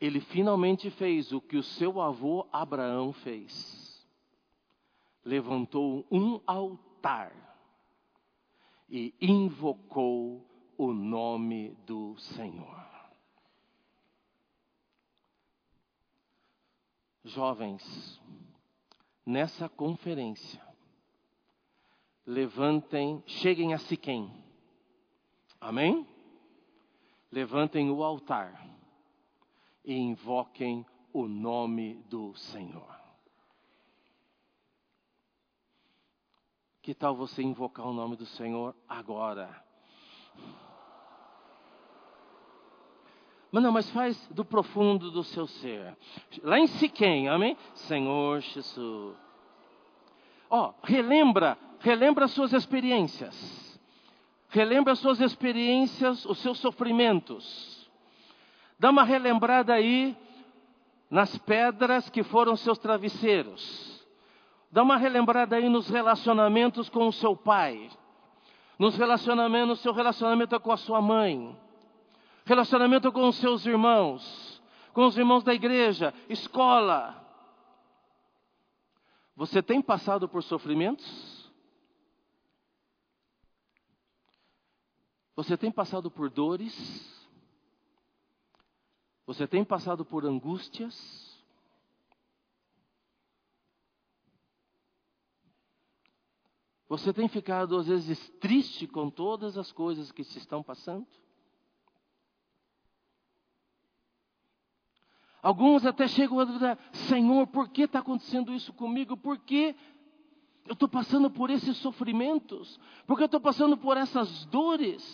[0.00, 4.04] Ele finalmente fez o que o seu avô Abraão fez.
[5.24, 7.32] Levantou um altar
[8.88, 10.44] e invocou
[10.76, 12.84] o nome do Senhor.
[17.22, 18.20] Jovens,
[19.24, 20.62] nessa conferência,
[22.26, 24.30] levantem, cheguem a Siquém.
[25.60, 26.06] Amém?
[27.30, 28.64] Levantem o altar
[29.84, 32.94] e invoquem o nome do Senhor.
[36.82, 39.64] Que tal você invocar o nome do Senhor agora?
[43.50, 45.96] Mas não, mas faz do profundo do seu ser.
[46.42, 47.56] Lá em Siquém, amém?
[47.74, 49.23] Senhor Jesus.
[50.54, 53.34] Ó, relembra, relembra as suas experiências.
[54.48, 57.90] Relembra as suas experiências, os seus sofrimentos.
[58.78, 60.16] Dá uma relembrada aí
[61.10, 64.06] nas pedras que foram seus travesseiros.
[64.70, 67.90] Dá uma relembrada aí nos relacionamentos com o seu pai.
[68.78, 71.56] Nos relacionamentos, no seu relacionamento com a sua mãe
[72.44, 77.23] relacionamento com os seus irmãos, com os irmãos da igreja, escola.
[79.36, 81.52] Você tem passado por sofrimentos?
[85.34, 86.72] Você tem passado por dores?
[89.26, 91.34] Você tem passado por angústias?
[96.88, 101.08] Você tem ficado às vezes triste com todas as coisas que se estão passando?
[105.44, 109.14] Alguns até chegam a dúvida: Senhor, por que está acontecendo isso comigo?
[109.14, 109.76] Por que
[110.64, 112.80] eu estou passando por esses sofrimentos?
[113.06, 115.04] Por que eu estou passando por essas dores?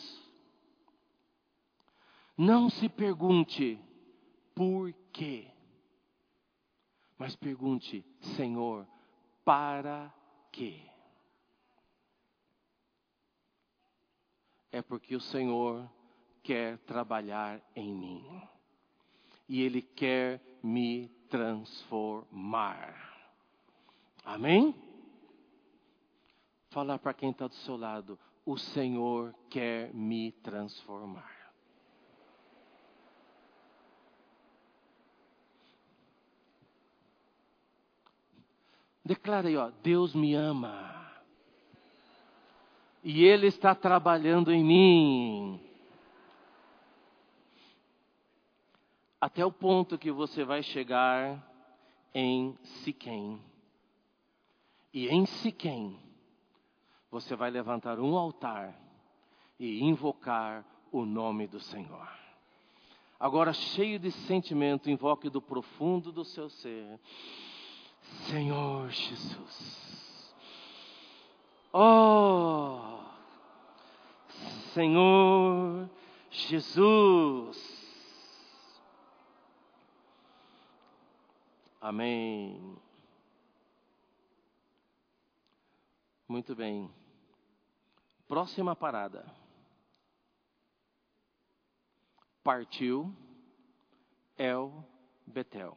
[2.39, 3.77] Não se pergunte
[4.55, 5.49] por quê,
[7.19, 8.07] mas pergunte,
[8.37, 8.87] Senhor,
[9.45, 10.15] para
[10.53, 10.81] quê?
[14.71, 15.91] É porque o Senhor
[16.41, 18.49] quer trabalhar em mim
[19.51, 22.95] e Ele quer me transformar.
[24.25, 24.73] Amém?
[26.71, 31.51] Fala para quem está do seu lado: o Senhor quer me transformar.
[39.05, 41.11] Declara aí, ó, Deus me ama.
[43.03, 45.70] E Ele está trabalhando em mim.
[49.21, 51.47] Até o ponto que você vai chegar
[52.15, 53.41] em Siquém.
[54.93, 56.01] E em Siquém,
[57.11, 58.75] você vai levantar um altar
[59.59, 62.09] e invocar o nome do Senhor.
[63.19, 66.99] Agora, cheio de sentimento, invoque do profundo do seu ser:
[68.31, 70.35] Senhor Jesus.
[71.73, 72.99] Oh,
[74.73, 75.91] Senhor
[76.31, 77.80] Jesus.
[81.81, 82.77] Amém.
[86.29, 86.91] Muito bem.
[88.29, 89.25] Próxima parada.
[92.45, 93.15] Partiu
[94.37, 94.85] El
[95.27, 95.77] Betel.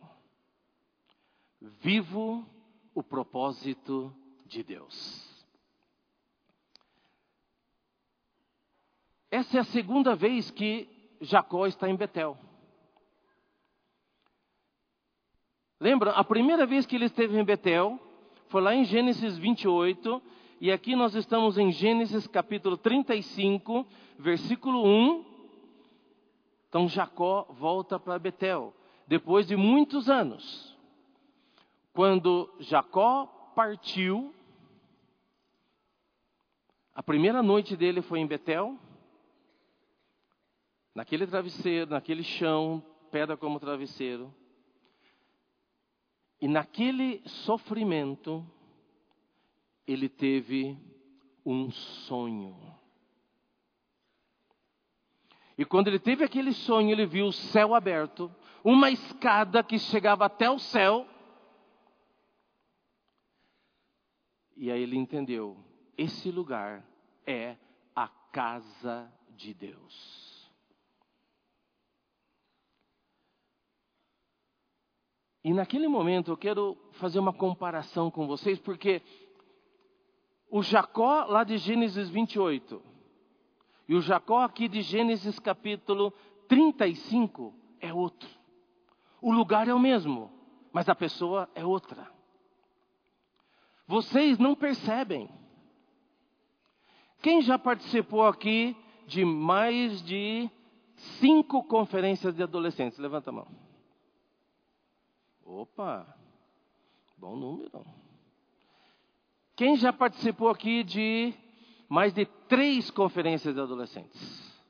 [1.62, 2.46] Vivo
[2.94, 4.14] o propósito
[4.46, 5.46] de Deus.
[9.32, 12.38] Essa é a segunda vez que Jacó está em Betel.
[15.84, 18.00] Lembra, a primeira vez que ele esteve em Betel
[18.48, 20.24] foi lá em Gênesis 28,
[20.62, 23.86] e aqui nós estamos em Gênesis capítulo 35,
[24.18, 25.26] versículo 1.
[26.70, 28.74] Então Jacó volta para Betel,
[29.06, 30.74] depois de muitos anos.
[31.92, 34.34] Quando Jacó partiu,
[36.96, 38.80] a primeira noite dele foi em Betel,
[40.96, 42.82] naquele travesseiro, naquele chão,
[43.12, 44.34] pedra como travesseiro.
[46.44, 48.46] E naquele sofrimento,
[49.88, 50.78] ele teve
[51.46, 52.54] um sonho.
[55.58, 58.30] E quando ele teve aquele sonho, ele viu o céu aberto,
[58.62, 61.08] uma escada que chegava até o céu.
[64.58, 65.58] E aí ele entendeu:
[65.98, 66.86] esse lugar
[67.26, 67.56] é
[67.96, 70.23] a casa de Deus.
[75.44, 79.02] E naquele momento eu quero fazer uma comparação com vocês, porque
[80.50, 82.82] o Jacó lá de Gênesis 28
[83.88, 86.14] e o Jacó aqui de Gênesis capítulo
[86.48, 88.30] 35 é outro.
[89.22, 90.32] O lugar é o mesmo,
[90.72, 92.08] mas a pessoa é outra.
[93.86, 95.30] Vocês não percebem.
[97.22, 98.76] Quem já participou aqui
[99.06, 100.50] de mais de
[101.20, 102.98] cinco conferências de adolescentes?
[102.98, 103.63] Levanta a mão.
[105.46, 106.08] Opa,
[107.18, 107.86] bom número.
[109.56, 111.34] Quem já participou aqui de
[111.90, 114.62] mais de três conferências de adolescentes?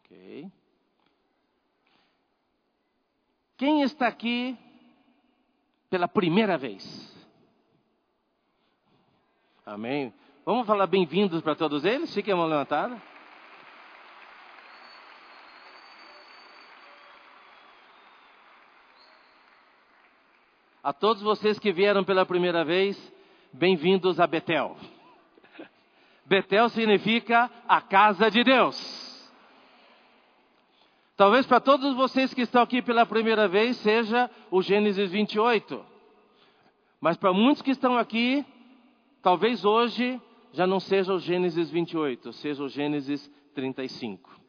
[0.00, 0.50] Ok.
[3.56, 4.56] Quem está aqui
[5.90, 7.14] pela primeira vez?
[9.64, 10.14] Amém.
[10.44, 12.14] Vamos falar bem-vindos para todos eles?
[12.14, 13.02] Fiquem mão levantada.
[20.86, 22.96] A todos vocês que vieram pela primeira vez,
[23.52, 24.76] bem-vindos a Betel.
[26.24, 29.28] Betel significa a casa de Deus.
[31.16, 35.84] Talvez para todos vocês que estão aqui pela primeira vez seja o Gênesis 28.
[37.00, 38.46] Mas para muitos que estão aqui,
[39.20, 40.22] talvez hoje
[40.52, 44.40] já não seja o Gênesis 28, seja o Gênesis 35.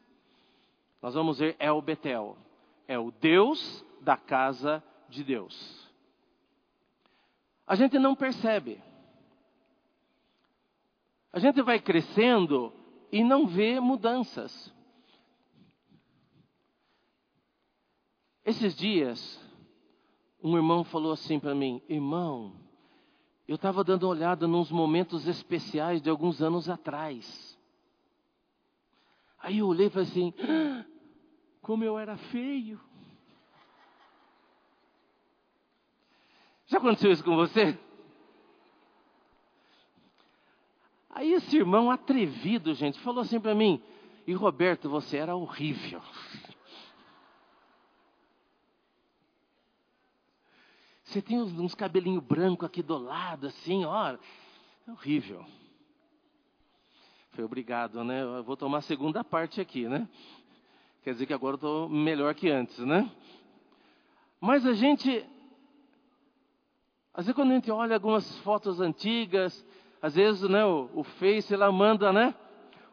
[1.02, 2.38] Nós vamos ver El Betel.
[2.86, 5.87] É o Deus da casa de Deus.
[7.68, 8.82] A gente não percebe.
[11.30, 12.72] A gente vai crescendo
[13.12, 14.72] e não vê mudanças.
[18.42, 19.38] Esses dias,
[20.42, 22.56] um irmão falou assim para mim: Irmão,
[23.46, 27.58] eu estava dando uma olhada nos momentos especiais de alguns anos atrás.
[29.38, 30.86] Aí eu olhei e falei assim: ah,
[31.60, 32.80] Como eu era feio.
[36.68, 37.76] Já aconteceu isso com você?
[41.10, 43.82] Aí esse irmão atrevido, gente, falou assim para mim:
[44.26, 46.00] E Roberto, você era horrível.
[51.04, 54.10] Você tem uns, cabelinhos brancos aqui do lado, assim, ó.
[54.86, 55.42] É horrível.
[57.32, 58.22] Foi obrigado, né?
[58.22, 60.06] Eu vou tomar a segunda parte aqui, né?
[61.02, 63.10] Quer dizer que agora eu estou melhor que antes, né?
[64.38, 65.24] Mas a gente.
[67.14, 69.64] Às vezes quando a gente olha algumas fotos antigas,
[70.00, 72.34] às vezes né, o, o Face ela manda, né?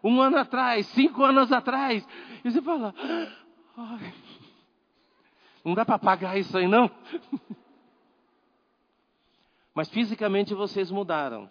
[0.04, 2.08] Um ano atrás, cinco anos atrás.
[2.44, 2.94] E você fala,
[3.78, 4.14] Ai,
[5.64, 6.90] não dá para pagar isso aí não?
[9.74, 11.50] Mas fisicamente vocês mudaram.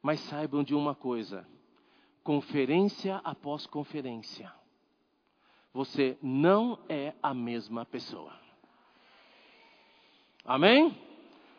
[0.00, 1.46] Mas saibam de uma coisa:
[2.22, 4.52] conferência após conferência,
[5.72, 8.41] você não é a mesma pessoa.
[10.44, 10.96] Amém?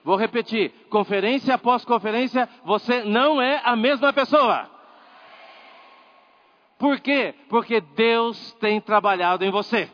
[0.03, 4.69] Vou repetir: conferência após conferência, você não é a mesma pessoa.
[6.77, 7.33] Por quê?
[7.47, 9.89] Porque Deus tem trabalhado em você.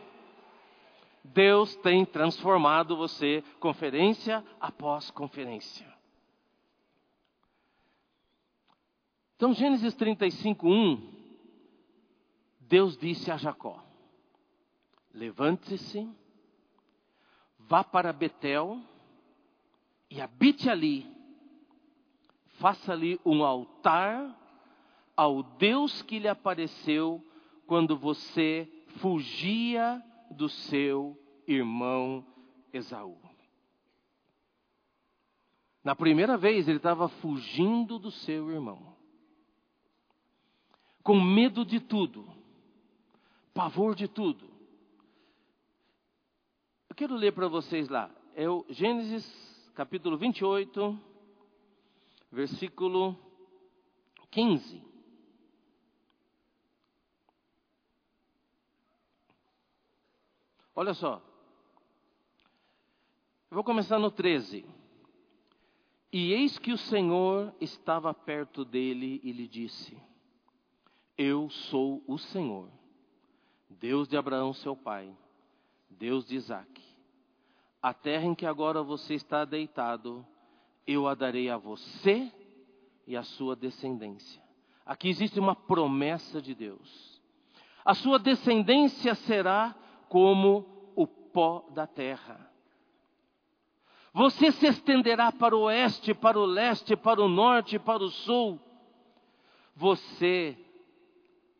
[1.24, 5.88] Deus tem transformado você conferência após conferência.
[9.36, 11.14] Então, Gênesis 35, 1,
[12.62, 13.82] Deus disse a Jacó:
[15.14, 16.10] Levante-se,
[17.70, 18.82] vá para Betel
[20.10, 21.06] e habite ali.
[22.58, 24.36] Faça ali um altar
[25.16, 27.24] ao Deus que lhe apareceu
[27.68, 28.68] quando você
[28.98, 31.16] fugia do seu
[31.48, 32.26] irmão
[32.74, 33.18] Esaú.
[35.84, 38.96] Na primeira vez ele estava fugindo do seu irmão,
[41.04, 42.28] com medo de tudo,
[43.54, 44.49] pavor de tudo.
[47.00, 49.26] Quero ler para vocês lá, é o Gênesis
[49.74, 51.00] capítulo 28,
[52.30, 53.18] versículo
[54.30, 54.84] 15.
[60.76, 61.24] Olha só.
[63.50, 64.66] Eu vou começar no 13.
[66.12, 69.98] E eis que o Senhor estava perto dele e lhe disse:
[71.18, 72.70] Eu sou o Senhor,
[73.70, 75.10] Deus de Abraão, seu pai,
[75.90, 76.89] Deus de Isaque.
[77.82, 80.26] A terra em que agora você está deitado,
[80.86, 82.32] eu a darei a você
[83.08, 84.42] e a sua descendência.
[84.86, 87.22] Aqui existe uma promessa de Deus.
[87.86, 89.74] A sua descendência será
[90.10, 92.52] como o pó da terra.
[94.14, 98.60] Você se estenderá para o oeste, para o leste, para o norte, para o sul.
[99.76, 100.58] Você,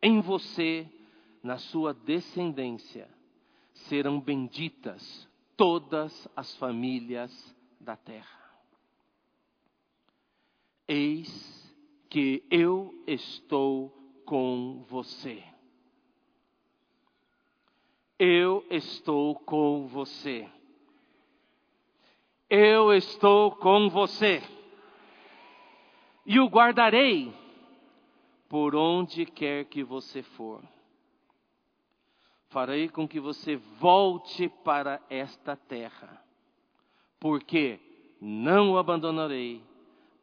[0.02, 0.86] em você,
[1.42, 3.08] na sua descendência,
[3.72, 5.29] serão benditas
[5.60, 8.50] todas as famílias da terra.
[10.88, 11.70] Eis
[12.08, 13.90] que eu estou
[14.24, 15.44] com você.
[18.18, 20.48] Eu estou com você.
[22.48, 24.42] Eu estou com você.
[26.24, 27.34] E o guardarei
[28.48, 30.64] por onde quer que você for
[32.50, 36.22] farei com que você volte para esta terra,
[37.18, 37.80] porque
[38.20, 39.62] não o abandonarei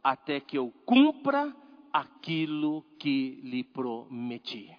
[0.04, 1.56] até que eu cumpra
[1.92, 4.78] aquilo que lhe prometi.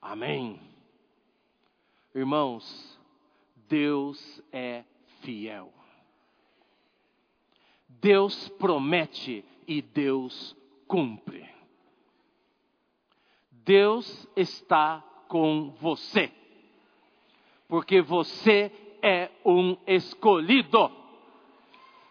[0.00, 0.60] Amém.
[2.14, 3.00] Irmãos,
[3.68, 4.84] Deus é
[5.22, 5.72] fiel.
[7.88, 10.56] Deus promete e Deus
[10.86, 11.48] cumpre.
[13.50, 15.02] Deus está
[15.32, 16.30] com você.
[17.66, 18.70] Porque você
[19.00, 20.92] é um escolhido.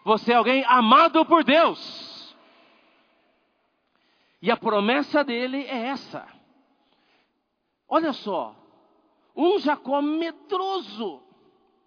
[0.04, 2.36] Você é alguém amado por Deus.
[4.42, 6.26] E a promessa dele é essa.
[7.88, 8.56] Olha só,
[9.36, 11.22] um Jacó medroso,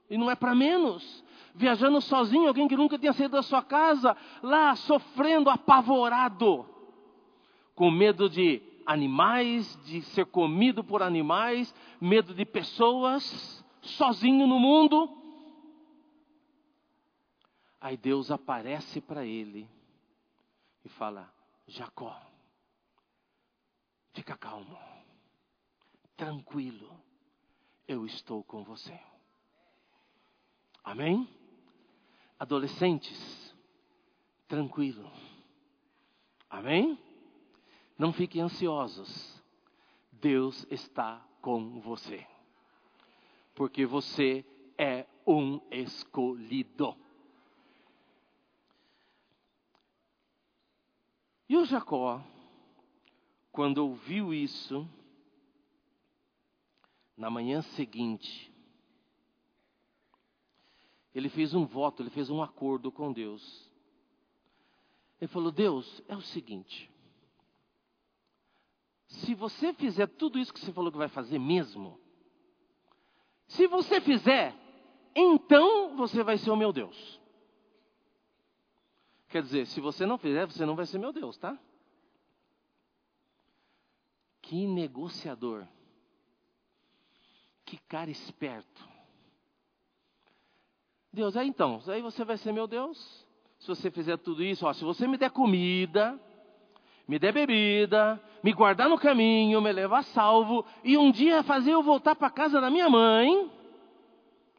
[0.09, 1.21] e não é para menos,
[1.53, 6.65] viajando sozinho, alguém que nunca tinha saído da sua casa, lá sofrendo, apavorado,
[7.75, 15.09] com medo de animais, de ser comido por animais, medo de pessoas, sozinho no mundo.
[17.81, 19.67] Aí Deus aparece para ele
[20.83, 21.31] e fala:
[21.67, 22.15] Jacó,
[24.13, 24.77] fica calmo,
[26.15, 26.99] tranquilo,
[27.87, 28.99] eu estou com você.
[30.83, 31.27] Amém?
[32.39, 33.55] Adolescentes,
[34.47, 35.11] tranquilo.
[36.49, 37.04] Amém?
[37.97, 39.41] Não fiquem ansiosos.
[40.11, 42.25] Deus está com você.
[43.53, 44.45] Porque você
[44.77, 46.95] é um escolhido.
[51.47, 52.21] E o Jacó,
[53.51, 54.87] quando ouviu isso,
[57.15, 58.51] na manhã seguinte,
[61.13, 63.69] ele fez um voto, ele fez um acordo com Deus.
[65.21, 66.91] Ele falou: Deus, é o seguinte.
[69.15, 71.99] Se você fizer tudo isso que você falou que vai fazer mesmo,
[73.47, 74.53] se você fizer,
[75.15, 77.19] então você vai ser o meu Deus.
[79.29, 81.57] Quer dizer, se você não fizer, você não vai ser meu Deus, tá?
[84.41, 85.67] Que negociador.
[87.65, 88.87] Que cara esperto.
[91.11, 93.25] Deus, aí então, aí você vai ser meu Deus.
[93.59, 96.19] Se você fizer tudo isso, ó, se você me der comida,
[97.07, 101.83] me der bebida, me guardar no caminho, me levar salvo e um dia fazer eu
[101.83, 103.51] voltar para casa da minha mãe,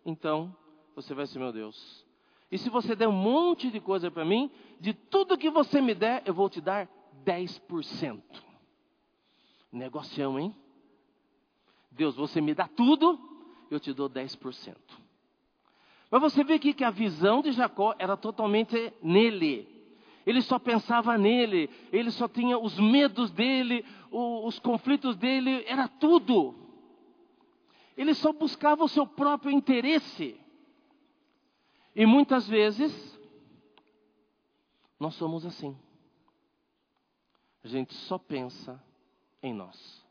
[0.05, 0.55] então
[0.94, 2.05] você vai ser meu Deus.
[2.51, 5.94] E se você der um monte de coisa para mim, de tudo que você me
[5.94, 6.88] der, eu vou te dar
[7.24, 8.22] 10%.
[9.72, 10.55] Negocião, hein?
[11.90, 13.18] Deus, você me dá tudo,
[13.70, 14.76] eu te dou 10%.
[16.09, 19.76] Mas você vê aqui que a visão de Jacó era totalmente nele.
[20.27, 26.53] Ele só pensava nele, ele só tinha os medos dele, os conflitos dele, era tudo.
[27.97, 30.39] Ele só buscava o seu próprio interesse.
[31.95, 32.93] E muitas vezes,
[34.99, 35.79] nós somos assim.
[37.62, 38.83] A gente só pensa
[39.41, 40.05] em nós.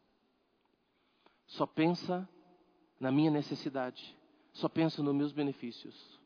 [1.45, 2.28] Só pensa
[2.99, 4.18] na minha necessidade.
[4.53, 6.20] Só pensa nos meus benefícios.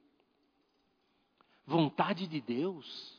[1.66, 3.19] Vontade de Deus.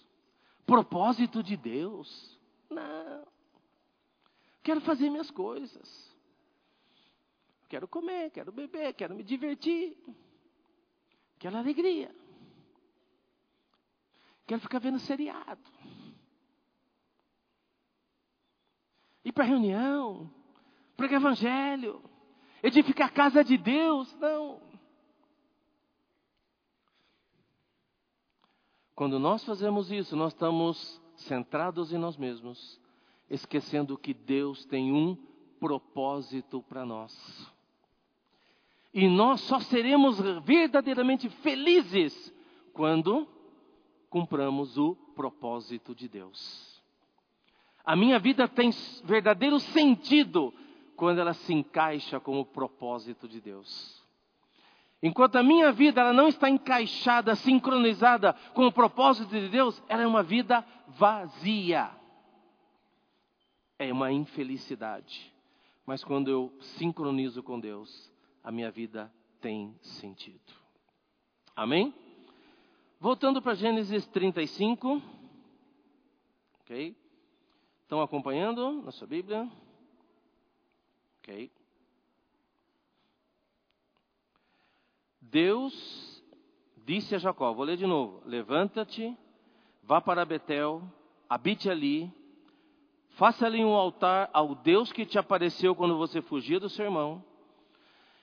[0.66, 2.38] Propósito de Deus.
[2.68, 3.26] Não.
[4.62, 6.10] Quero fazer minhas coisas.
[7.68, 9.96] Quero comer, quero beber, quero me divertir.
[11.38, 12.14] Quero alegria.
[14.46, 15.62] Quero ficar vendo seriado.
[19.24, 20.30] Ir para reunião,
[20.96, 22.02] pregar evangelho,
[22.62, 24.12] edificar a casa de Deus.
[24.16, 24.69] Não.
[29.00, 32.78] Quando nós fazemos isso, nós estamos centrados em nós mesmos,
[33.30, 35.16] esquecendo que Deus tem um
[35.58, 37.50] propósito para nós.
[38.92, 42.30] E nós só seremos verdadeiramente felizes
[42.74, 43.26] quando
[44.10, 46.82] cumpramos o propósito de Deus.
[47.82, 48.68] A minha vida tem
[49.04, 50.52] verdadeiro sentido
[50.94, 53.99] quando ela se encaixa com o propósito de Deus.
[55.02, 60.02] Enquanto a minha vida ela não está encaixada, sincronizada com o propósito de Deus, ela
[60.02, 61.90] é uma vida vazia.
[63.78, 65.32] É uma infelicidade.
[65.86, 68.12] Mas quando eu sincronizo com Deus,
[68.44, 70.52] a minha vida tem sentido.
[71.56, 71.94] Amém?
[73.00, 75.00] Voltando para Gênesis 35.
[76.60, 76.94] Ok?
[77.82, 79.50] Estão acompanhando na sua Bíblia?
[81.18, 81.50] Ok.
[85.30, 86.24] Deus
[86.84, 89.16] disse a Jacó, vou ler de novo: Levanta-te,
[89.82, 90.82] vá para Betel,
[91.28, 92.12] habite ali,
[93.10, 97.24] faça ali um altar ao Deus que te apareceu quando você fugia do seu irmão.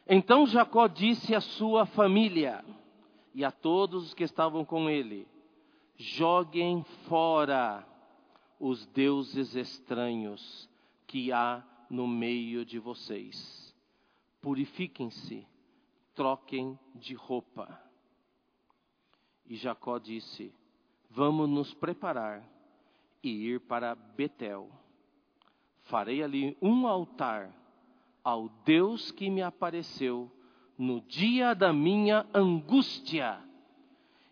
[0.07, 2.63] Então Jacó disse à sua família:
[3.37, 5.27] e a todos os que estavam com ele:
[5.95, 7.87] joguem fora
[8.59, 10.67] os deuses estranhos
[11.05, 13.75] que há no meio de vocês.
[14.41, 15.45] Purifiquem-se,
[16.17, 17.79] troquem de roupa.
[19.45, 20.51] E Jacó disse:
[21.11, 22.43] Vamos nos preparar
[23.23, 24.69] e ir para Betel.
[25.83, 27.53] Farei ali um altar
[28.23, 30.29] ao Deus que me apareceu
[30.77, 33.39] no dia da minha angústia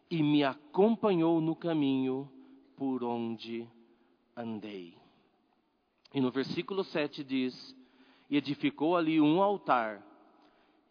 [0.09, 2.29] e me acompanhou no caminho
[2.75, 3.69] por onde
[4.35, 4.97] andei.
[6.13, 7.75] E no versículo 7 diz:
[8.27, 10.03] E edificou ali um altar,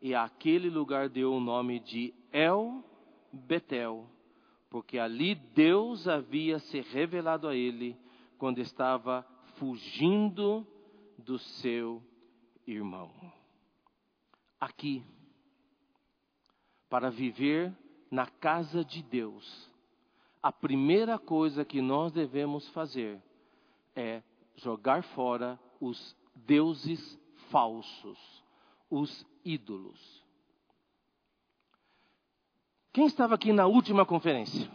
[0.04, 2.84] e àquele lugar deu o nome de El
[3.32, 4.06] Betel,
[4.68, 7.96] porque ali Deus havia se revelado a ele
[8.36, 9.26] quando estava
[9.56, 10.66] fugindo
[11.16, 12.02] do seu
[12.66, 13.10] irmão.
[14.60, 15.02] Aqui,
[16.90, 17.74] para viver
[18.10, 19.72] na casa de Deus,
[20.42, 23.22] a primeira coisa que nós devemos fazer
[23.96, 24.22] é
[24.56, 27.18] jogar fora os deuses
[27.50, 28.18] falsos,
[28.90, 30.24] os ídolos.
[32.92, 34.70] Quem estava aqui na última conferência?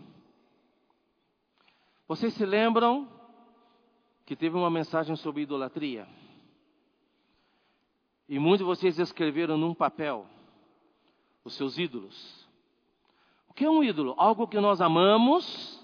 [2.08, 3.08] Vocês se lembram
[4.26, 6.08] que teve uma mensagem sobre idolatria?
[8.28, 10.28] E muitos de vocês escreveram num papel
[11.44, 12.48] os seus ídolos.
[13.48, 14.14] O que é um ídolo?
[14.18, 15.84] Algo que nós amamos,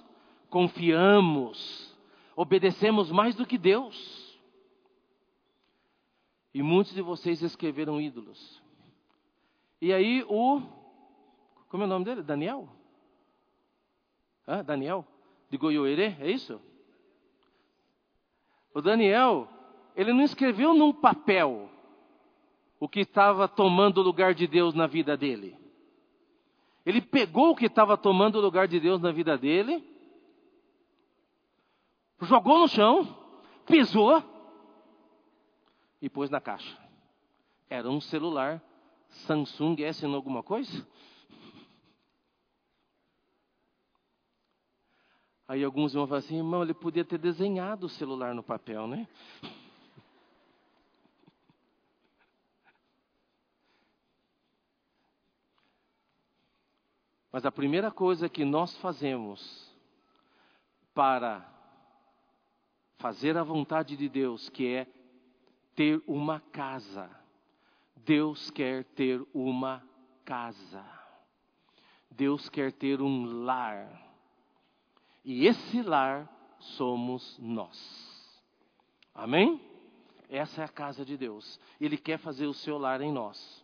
[0.49, 1.95] confiamos,
[2.35, 4.37] obedecemos mais do que Deus.
[6.53, 8.61] E muitos de vocês escreveram ídolos.
[9.81, 10.61] E aí o
[11.75, 12.21] como é o nome dele?
[12.21, 12.69] Daniel?
[14.47, 15.05] Ah, Daniel?
[15.49, 16.61] De Goiôerê, é isso?
[18.73, 19.47] O Daniel,
[19.93, 21.69] ele não escreveu num papel
[22.79, 25.57] o que estava tomando o lugar de Deus na vida dele.
[26.85, 29.83] Ele pegou o que estava tomando o lugar de Deus na vida dele,
[32.21, 33.17] jogou no chão,
[33.65, 34.23] pisou
[36.01, 36.77] e pôs na caixa.
[37.69, 38.61] Era um celular
[39.25, 40.85] Samsung S alguma coisa?
[45.47, 49.07] Aí alguns vão falar assim, irmão, ele podia ter desenhado o celular no papel, né?
[57.31, 59.71] Mas a primeira coisa que nós fazemos
[60.93, 61.45] para
[62.97, 64.87] fazer a vontade de Deus, que é
[65.75, 67.09] ter uma casa.
[67.95, 69.83] Deus quer ter uma
[70.23, 70.85] casa.
[72.11, 74.01] Deus quer ter um lar.
[75.23, 76.29] E esse lar
[76.59, 78.43] somos nós.
[79.13, 79.61] Amém?
[80.29, 81.59] Essa é a casa de Deus.
[81.79, 83.63] Ele quer fazer o seu lar em nós.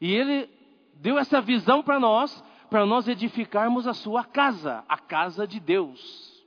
[0.00, 0.48] E ele
[0.94, 6.44] deu essa visão para nós, para nós edificarmos a sua casa, a casa de Deus.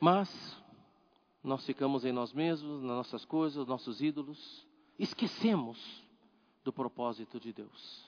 [0.00, 0.57] Mas
[1.48, 4.66] nós ficamos em nós mesmos, nas nossas coisas, nossos ídolos,
[4.98, 6.04] esquecemos
[6.62, 8.06] do propósito de Deus.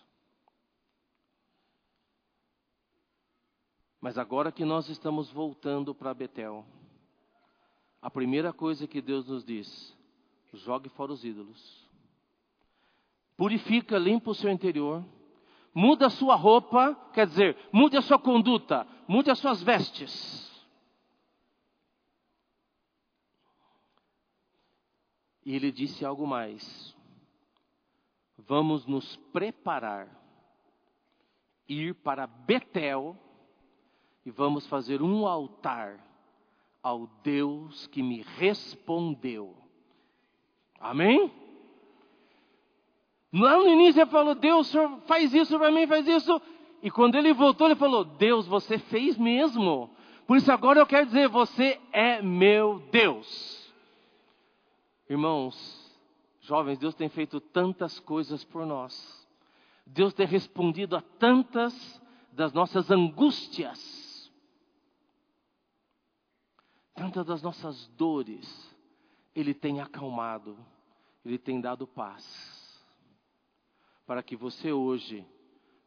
[4.01, 6.65] Mas agora que nós estamos voltando para Betel,
[8.01, 9.97] a primeira coisa que Deus nos diz:
[10.53, 11.89] jogue fora os ídolos.
[13.37, 15.05] Purifica, limpa o seu interior.
[15.73, 20.50] Muda a sua roupa, quer dizer, mude a sua conduta, mude as suas vestes.
[25.51, 26.95] E ele disse algo mais.
[28.39, 30.07] Vamos nos preparar,
[31.69, 33.17] ir para Betel
[34.25, 35.99] e vamos fazer um altar
[36.81, 39.57] ao Deus que me respondeu.
[40.79, 41.33] Amém?
[43.33, 44.73] Lá no início ele falou: Deus,
[45.07, 46.41] faz isso para mim, faz isso.
[46.81, 49.91] E quando ele voltou, ele falou: Deus, você fez mesmo.
[50.29, 53.60] Por isso agora eu quero dizer: Você é meu Deus.
[55.11, 55.55] Irmãos,
[56.41, 59.29] jovens, Deus tem feito tantas coisas por nós.
[59.85, 62.01] Deus tem respondido a tantas
[62.33, 64.11] das nossas angústias
[67.01, 68.77] tantas das nossas dores,
[69.35, 70.55] Ele tem acalmado,
[71.25, 72.85] Ele tem dado paz,
[74.07, 75.27] para que você hoje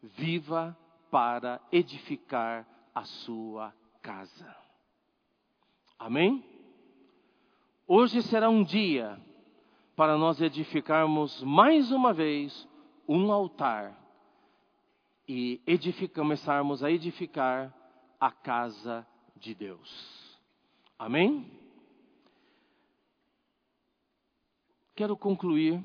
[0.02, 0.76] viva
[1.12, 3.72] para edificar a sua
[4.02, 4.56] casa.
[6.00, 6.53] Amém?
[7.96, 9.22] Hoje será um dia
[9.96, 12.68] para nós edificarmos mais uma vez
[13.08, 13.96] um altar
[15.28, 15.62] e
[16.08, 17.72] começarmos a edificar
[18.20, 20.40] a casa de Deus.
[20.98, 21.52] Amém?
[24.96, 25.80] Quero concluir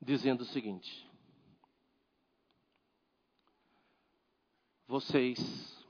[0.00, 1.06] dizendo o seguinte:
[4.88, 5.86] vocês,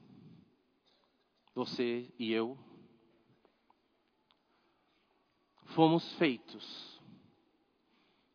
[1.54, 2.58] você e eu,
[5.70, 7.00] fomos feitos.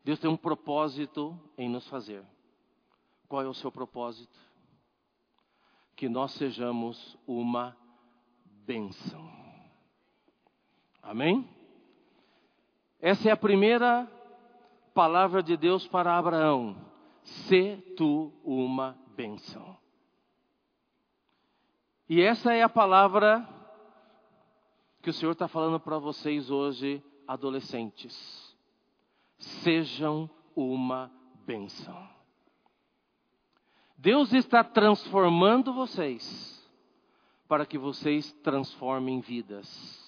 [0.04, 2.22] Deus tem um propósito em nos fazer.
[3.28, 4.38] Qual é o seu propósito?
[5.96, 7.76] Que nós sejamos uma
[8.64, 9.28] bênção.
[11.02, 11.48] Amém?
[13.00, 14.10] Essa é a primeira
[14.94, 16.76] palavra de Deus para Abraão:
[17.22, 19.76] Se tu uma bênção.
[22.08, 23.46] E essa é a palavra
[25.02, 28.56] que o Senhor está falando para vocês hoje, adolescentes.
[29.38, 31.10] Sejam uma
[31.46, 32.08] bênção.
[33.96, 36.56] Deus está transformando vocês
[37.48, 40.06] para que vocês transformem vidas.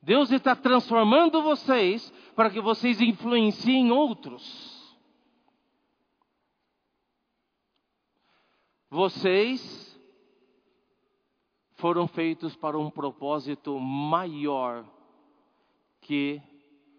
[0.00, 4.72] Deus está transformando vocês para que vocês influenciem outros.
[8.90, 10.00] Vocês
[11.74, 14.84] foram feitos para um propósito maior
[16.02, 16.40] que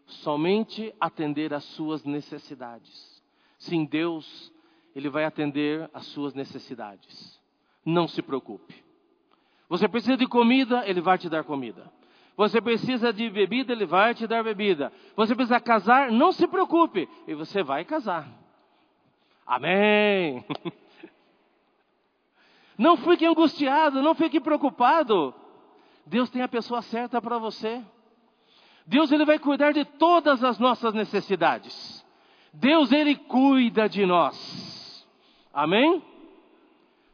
[0.05, 3.21] somente atender às suas necessidades.
[3.57, 4.51] Sim, Deus,
[4.95, 7.39] Ele vai atender às suas necessidades.
[7.85, 8.83] Não se preocupe.
[9.69, 11.91] Você precisa de comida, Ele vai te dar comida.
[12.35, 14.91] Você precisa de bebida, Ele vai te dar bebida.
[15.15, 18.27] Você precisa casar, não se preocupe, e você vai casar.
[19.45, 20.43] Amém.
[22.75, 25.31] Não fique angustiado, não fique preocupado.
[26.07, 27.83] Deus tem a pessoa certa para você.
[28.85, 32.05] Deus ele vai cuidar de todas as nossas necessidades.
[32.53, 35.07] Deus ele cuida de nós.
[35.53, 36.01] Amém?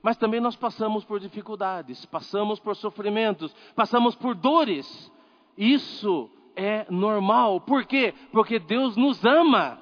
[0.02, 5.12] Mas também nós passamos por dificuldades, passamos por sofrimentos, passamos por dores.
[5.58, 7.62] Isso é normal.
[7.62, 8.14] Por quê?
[8.32, 9.78] Porque Deus nos ama.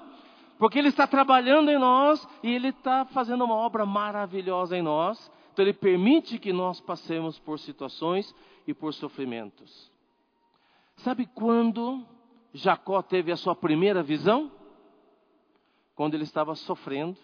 [0.58, 5.32] Porque Ele está trabalhando em nós e Ele está fazendo uma obra maravilhosa em nós.
[5.58, 8.32] Então ele permite que nós passemos por situações
[8.68, 9.92] e por sofrimentos.
[10.98, 12.06] Sabe quando
[12.54, 14.52] Jacó teve a sua primeira visão?
[15.96, 17.18] Quando ele estava sofrendo,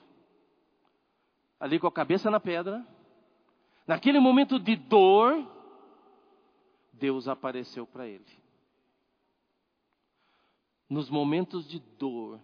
[1.59, 2.85] ali com a cabeça na pedra,
[3.85, 5.47] naquele momento de dor,
[6.91, 8.25] Deus apareceu para ele.
[10.89, 12.39] Nos momentos de dor,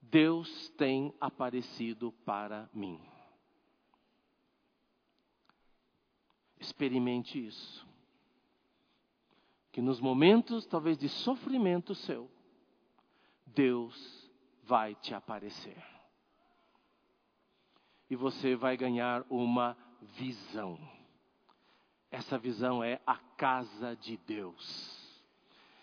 [0.00, 3.00] Deus tem aparecido para mim.
[6.58, 7.86] Experimente isso.
[9.76, 12.30] Que nos momentos, talvez, de sofrimento seu,
[13.44, 14.26] Deus
[14.64, 15.76] vai te aparecer.
[18.08, 19.76] E você vai ganhar uma
[20.16, 20.78] visão.
[22.10, 25.20] Essa visão é a casa de Deus.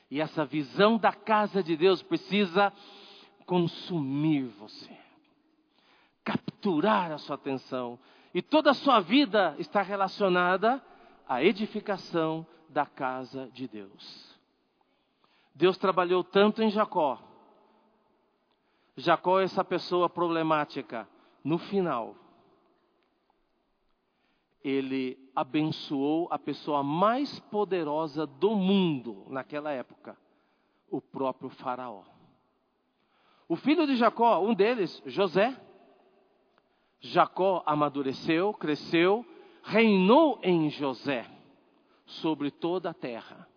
[0.09, 2.73] E essa visão da casa de Deus precisa
[3.45, 4.97] consumir você,
[6.23, 7.99] capturar a sua atenção
[8.33, 10.83] e toda a sua vida está relacionada
[11.27, 14.37] à edificação da casa de Deus.
[15.53, 17.21] Deus trabalhou tanto em Jacó.
[18.97, 21.07] Jacó é essa pessoa problemática.
[21.43, 22.15] No final,
[24.63, 30.17] ele abençoou a pessoa mais poderosa do mundo naquela época,
[30.89, 32.03] o próprio Faraó.
[33.47, 35.55] O filho de Jacó, um deles, José,
[36.99, 39.25] Jacó amadureceu, cresceu,
[39.63, 41.32] reinou em José
[42.05, 43.47] sobre toda a terra.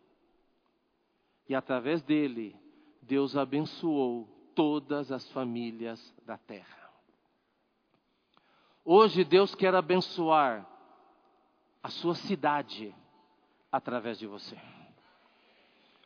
[1.49, 2.57] E através dele,
[3.03, 6.91] Deus abençoou todas as famílias da terra.
[8.85, 10.67] Hoje, Deus quer abençoar
[11.83, 12.95] a sua cidade
[13.71, 14.57] através de você.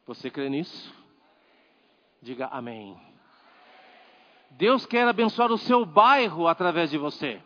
[0.06, 0.94] Você crê nisso?
[2.20, 2.98] Diga amém.
[4.50, 7.40] Deus quer abençoar o seu bairro através de você.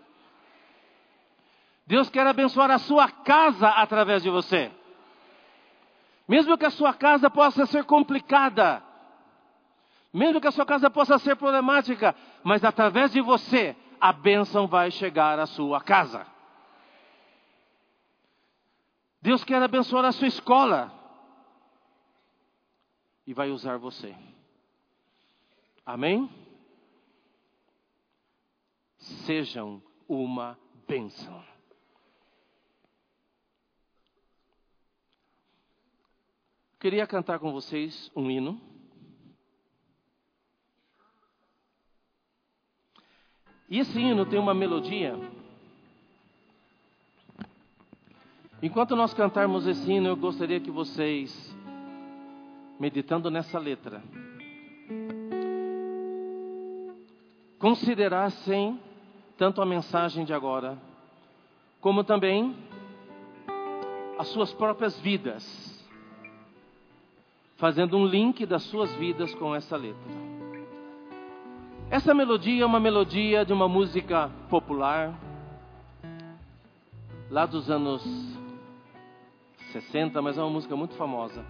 [1.86, 4.72] Deus quer abençoar a sua casa através de você.
[6.26, 8.82] Mesmo que a sua casa possa ser complicada,
[10.12, 14.90] mesmo que a sua casa possa ser problemática, mas através de você, a bênção vai
[14.90, 16.26] chegar à sua casa.
[19.20, 20.92] Deus quer abençoar a sua escola
[23.26, 24.14] e vai usar você.
[25.84, 26.30] Amém?
[29.04, 31.53] sejam uma bênção.
[36.84, 38.60] Queria cantar com vocês um hino.
[43.70, 45.18] E esse hino tem uma melodia.
[48.62, 51.56] Enquanto nós cantarmos esse hino, eu gostaria que vocês,
[52.78, 54.02] meditando nessa letra,
[57.58, 58.78] considerassem
[59.38, 60.78] tanto a mensagem de agora,
[61.80, 62.54] como também
[64.18, 65.73] as suas próprias vidas,
[67.56, 70.24] fazendo um link das suas vidas com essa letra.
[71.90, 75.14] Essa melodia é uma melodia de uma música popular,
[77.30, 78.02] lá dos anos
[79.72, 81.44] 60, mas é uma música muito famosa,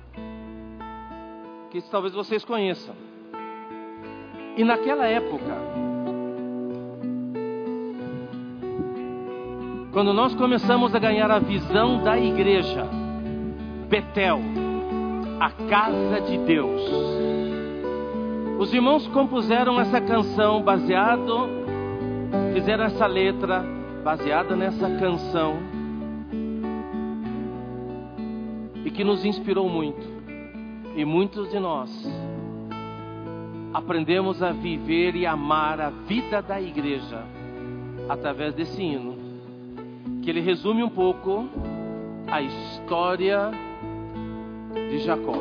[1.71, 2.95] que talvez vocês conheçam.
[4.57, 5.85] E naquela época,
[9.95, 12.85] Quando nós começamos a ganhar a visão da igreja,
[13.89, 14.41] Betel,
[15.45, 16.81] a casa de Deus.
[18.59, 21.51] Os irmãos compuseram essa canção baseado,
[22.55, 23.63] fizeram essa letra
[24.03, 25.59] baseada nessa canção
[28.87, 30.01] e que nos inspirou muito.
[30.97, 31.91] E muitos de nós
[33.75, 37.23] aprendemos a viver e amar a vida da igreja
[38.09, 39.15] através desse hino
[40.23, 41.47] que ele resume um pouco
[42.29, 43.51] a história
[44.95, 45.35] de Jacó.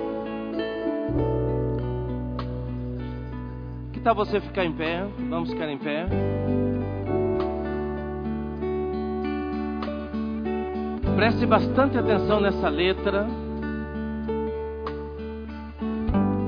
[3.92, 5.06] Que tal você ficar em pé?
[5.30, 6.08] Vamos ficar em pé.
[11.16, 13.28] Preste bastante atenção nessa letra.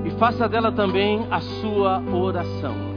[0.03, 2.95] E faça dela também a sua oração.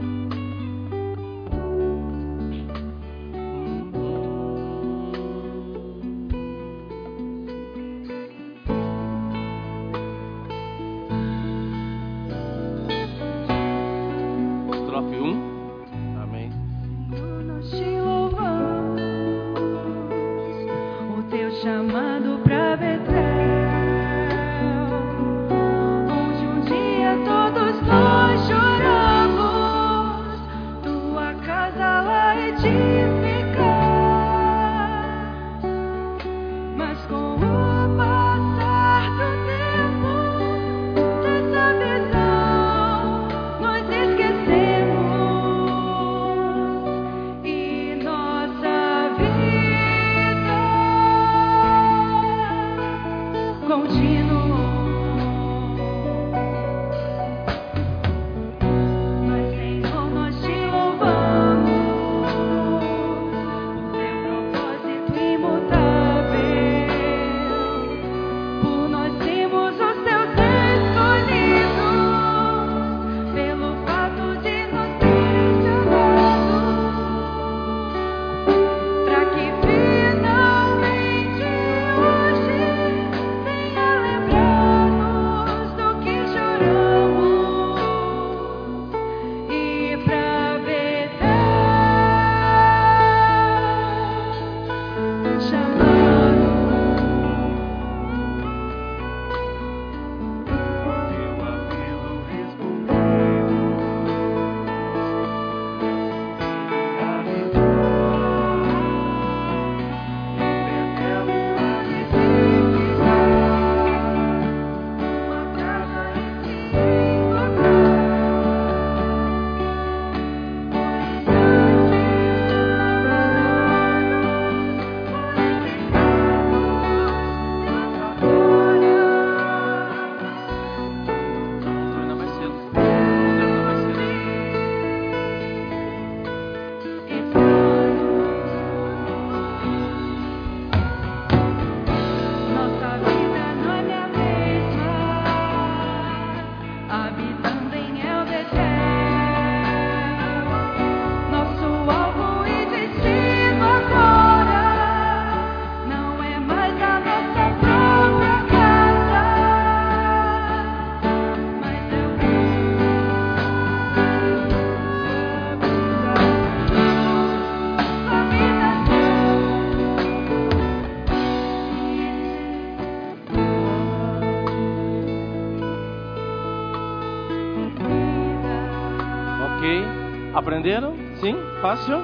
[180.39, 180.93] Aprenderam?
[181.19, 181.35] Sim?
[181.61, 181.97] Fácil?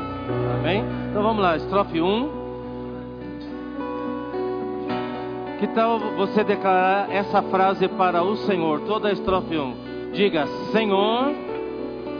[0.59, 0.83] Amém?
[1.09, 2.29] Então vamos lá, estrofe 1.
[5.57, 8.81] Que tal você declarar essa frase para o Senhor?
[8.81, 10.11] Toda a estrofe 1.
[10.11, 11.31] Diga: Senhor,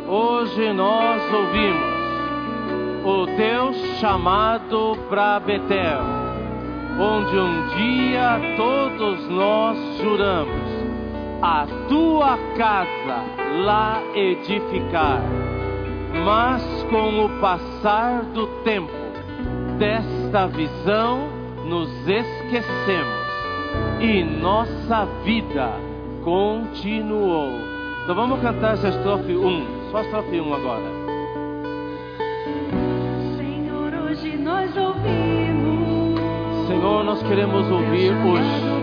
[0.08, 1.96] hoje nós ouvimos
[3.04, 6.00] o teu chamado para Betel,
[6.98, 10.76] onde um dia todos nós juramos
[11.42, 13.22] a tua casa
[13.66, 15.22] lá edificar
[16.24, 18.92] mas com o passar do tempo
[19.78, 21.28] desta visão
[21.66, 23.26] nos esquecemos
[24.00, 25.72] e nossa vida
[26.24, 27.50] continuou.
[28.04, 30.84] Então vamos cantar essa estrofe 1, só a estrofe 1 agora.
[33.38, 36.20] Senhor, hoje nós ouvimos.
[36.68, 38.76] Senhor, nós queremos ouvir hoje.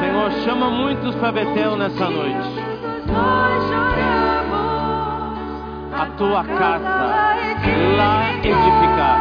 [0.00, 3.87] Senhor, chama muitos para Betel nessa noite.
[5.98, 7.34] A tua casa
[7.96, 9.18] lá edificar.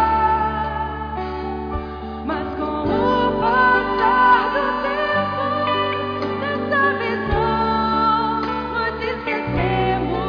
[2.24, 5.44] Mas com o passar do tempo,
[6.40, 8.42] dessa visão,
[8.74, 10.28] nós esquecemos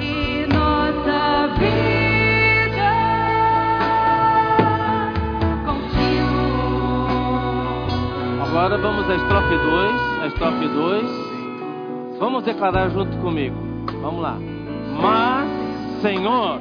[0.00, 2.92] e nossa vida
[5.64, 6.88] continua.
[8.44, 12.18] Agora vamos à estrofe 2, a estrofe 2.
[12.18, 13.71] Vamos declarar junto comigo.
[14.02, 14.36] Vamos lá.
[15.00, 15.48] Mas,
[16.02, 16.60] Senhor,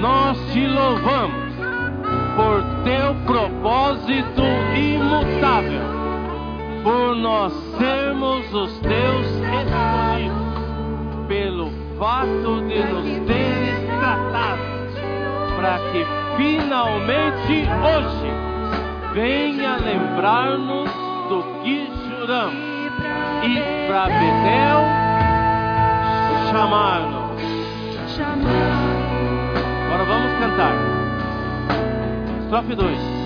[0.00, 1.54] Nós te louvamos
[2.36, 4.42] por teu propósito
[4.76, 5.82] imutável,
[6.84, 10.38] por nós sermos os teus escolhidos,
[11.26, 14.62] pelo fato de nos teres tratado,
[15.56, 16.06] para que
[16.36, 18.30] finalmente hoje
[19.14, 20.90] venha lembrar-nos
[21.28, 22.54] do que juramos
[23.42, 25.07] e para Betel
[26.50, 27.42] chamar-nos.
[29.86, 30.74] Agora vamos cantar.
[32.42, 33.17] Estrofe 2.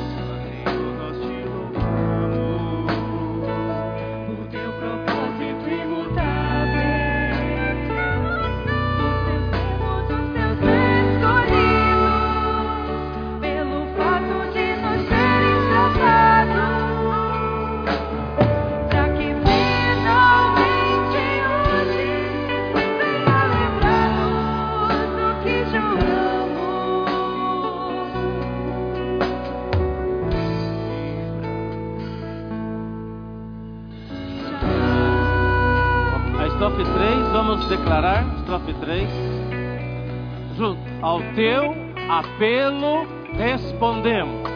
[42.23, 43.07] Apelo
[43.37, 44.49] respondemos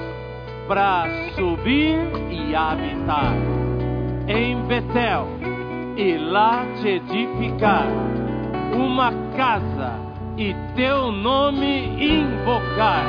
[0.69, 1.99] para subir
[2.31, 3.35] e habitar
[4.29, 5.27] em Betel
[5.97, 7.87] e lá te edificar
[8.73, 9.95] uma casa
[10.37, 13.05] e teu nome invocar.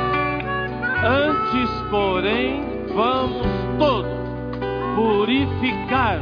[1.04, 2.62] Antes, porém,
[2.94, 3.46] vamos
[3.78, 4.18] todos
[4.96, 6.20] purificar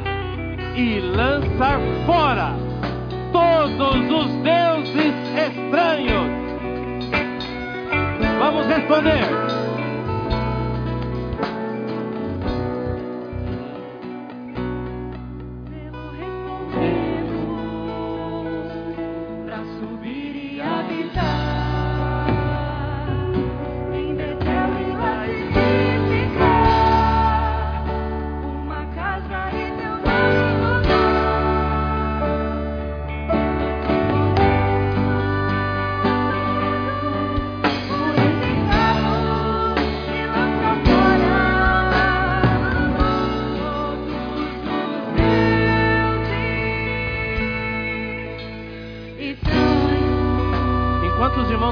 [0.74, 2.54] e lançar fora
[3.32, 6.25] todos os deuses estranhos.
[8.46, 9.55] Vamos responder.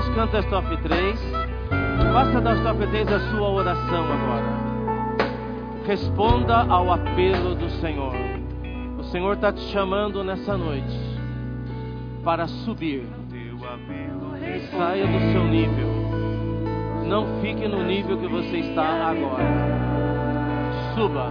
[0.04, 1.20] Irmãos cantam a estrofe 3,
[2.12, 4.64] faça da estrofe 3 a sua oração agora.
[5.86, 8.14] Responda ao apelo do Senhor.
[8.98, 10.98] O Senhor está te chamando nessa noite
[12.22, 13.06] para subir.
[14.70, 15.88] Saia do seu nível.
[17.06, 19.44] Não fique no nível que você está agora.
[20.94, 21.30] Suba.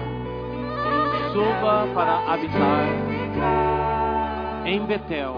[1.32, 2.88] Suba para habitar
[4.65, 5.36] em Betel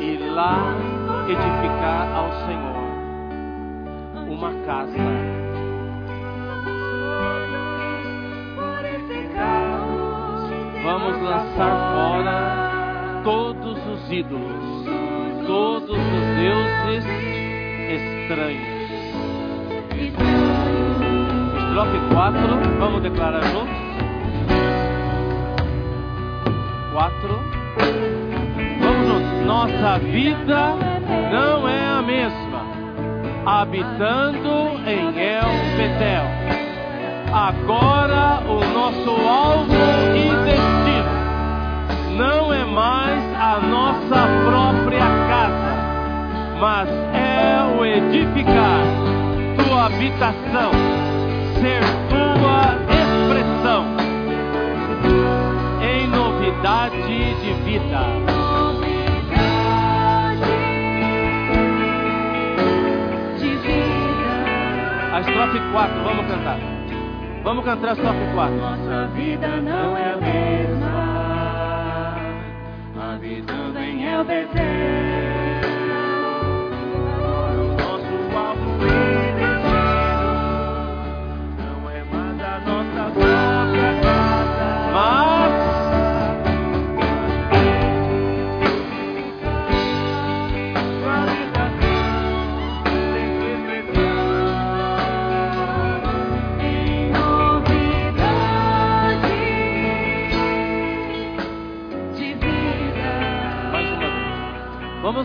[0.00, 0.91] e lá
[1.28, 2.82] edificar ao Senhor
[4.28, 4.98] uma casa.
[10.84, 14.86] Vamos lançar fora todos os ídolos,
[15.46, 17.04] todos os deuses
[17.88, 18.72] estranhos.
[21.56, 22.40] Estrofe 4,
[22.78, 23.82] vamos declarar juntos?
[26.92, 27.40] 4.
[28.80, 29.46] Vamos juntos.
[29.46, 30.91] Nossa vida
[31.32, 32.60] não é a mesma,
[33.46, 35.48] habitando em El
[35.78, 36.26] Betel.
[37.32, 39.72] Agora o nosso alvo
[40.14, 45.74] e destino não é mais a nossa própria casa,
[46.60, 48.84] mas é o edificar
[49.56, 50.70] tua habitação,
[51.62, 51.80] ser
[52.10, 53.86] tua expressão
[55.80, 57.00] em novidade
[57.40, 58.31] de vida.
[65.12, 66.58] A estrofe 4, vamos cantar.
[67.44, 68.56] Vamos cantar a estrofe 4.
[68.56, 70.92] Nossa vida não é a mesma.
[72.98, 74.62] Habitando em El Betel.
[74.62, 75.01] Nosso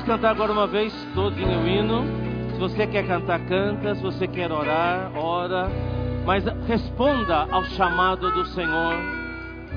[0.08, 2.06] cantar agora uma vez todinho o hino.
[2.54, 3.94] Se você quer cantar, canta.
[3.94, 5.70] Se você quer orar, ora.
[6.26, 8.96] Mas responda ao chamado do Senhor.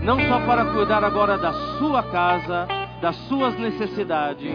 [0.02, 2.66] Não só para cuidar agora da sua casa,
[3.02, 4.52] das suas necessidades,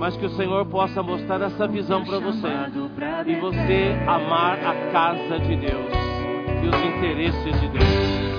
[0.00, 2.48] mas que o Senhor possa mostrar essa visão para você
[3.26, 5.92] e você amar a casa de Deus
[6.62, 8.33] e os interesses de Deus.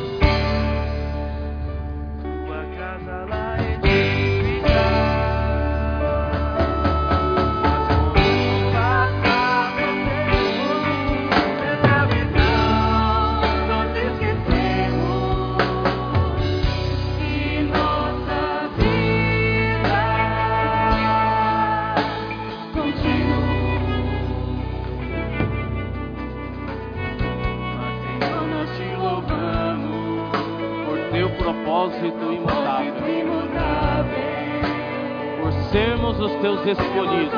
[36.65, 37.29] Terem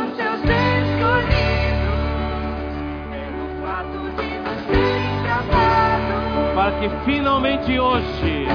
[5.24, 8.48] tratado, para que finalmente hoje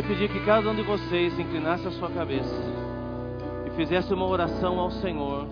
[0.00, 2.54] queria pedir que cada um de vocês inclinasse a sua cabeça
[3.66, 5.46] e fizesse uma oração ao Senhor.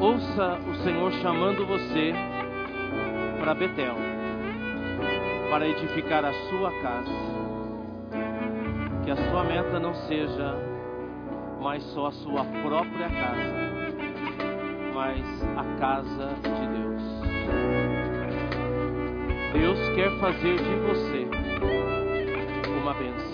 [0.00, 2.12] Ouça o Senhor chamando você
[3.40, 3.94] para Betel,
[5.50, 7.34] para edificar a sua casa.
[9.04, 10.54] Que a sua meta não seja
[11.60, 13.54] mais só a sua própria casa,
[14.94, 16.63] mas a casa de
[19.54, 19.78] Deus.
[19.94, 21.26] Quer fazer de você
[22.82, 23.33] uma bênção.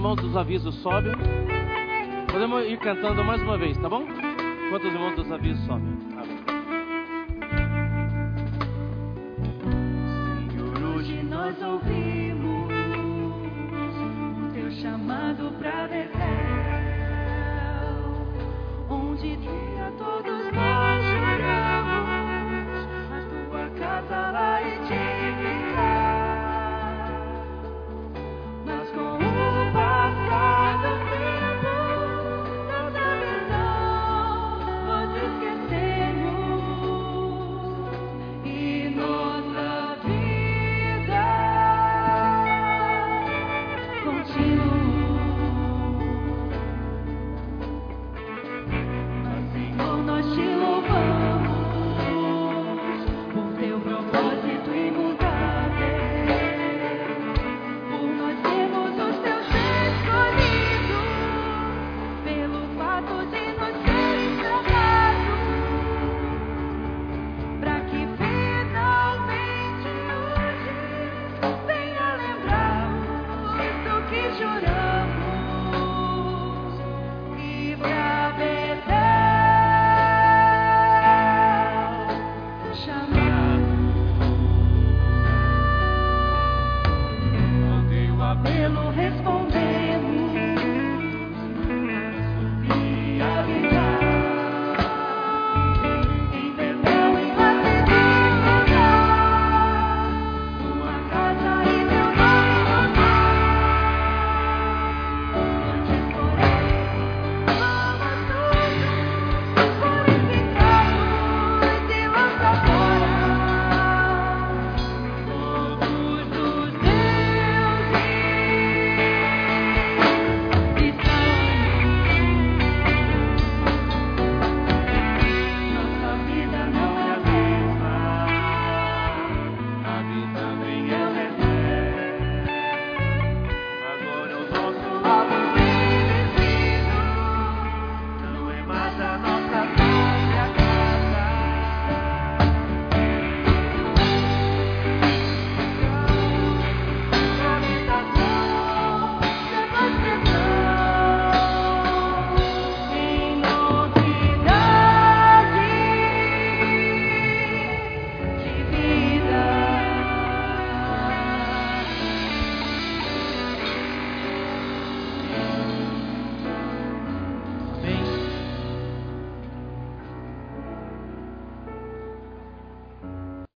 [0.00, 1.12] Irmãos dos avisos sobem,
[2.32, 4.02] podemos ir cantando mais uma vez, tá bom?
[4.66, 5.89] Enquanto os irmãos dos avisos sobem.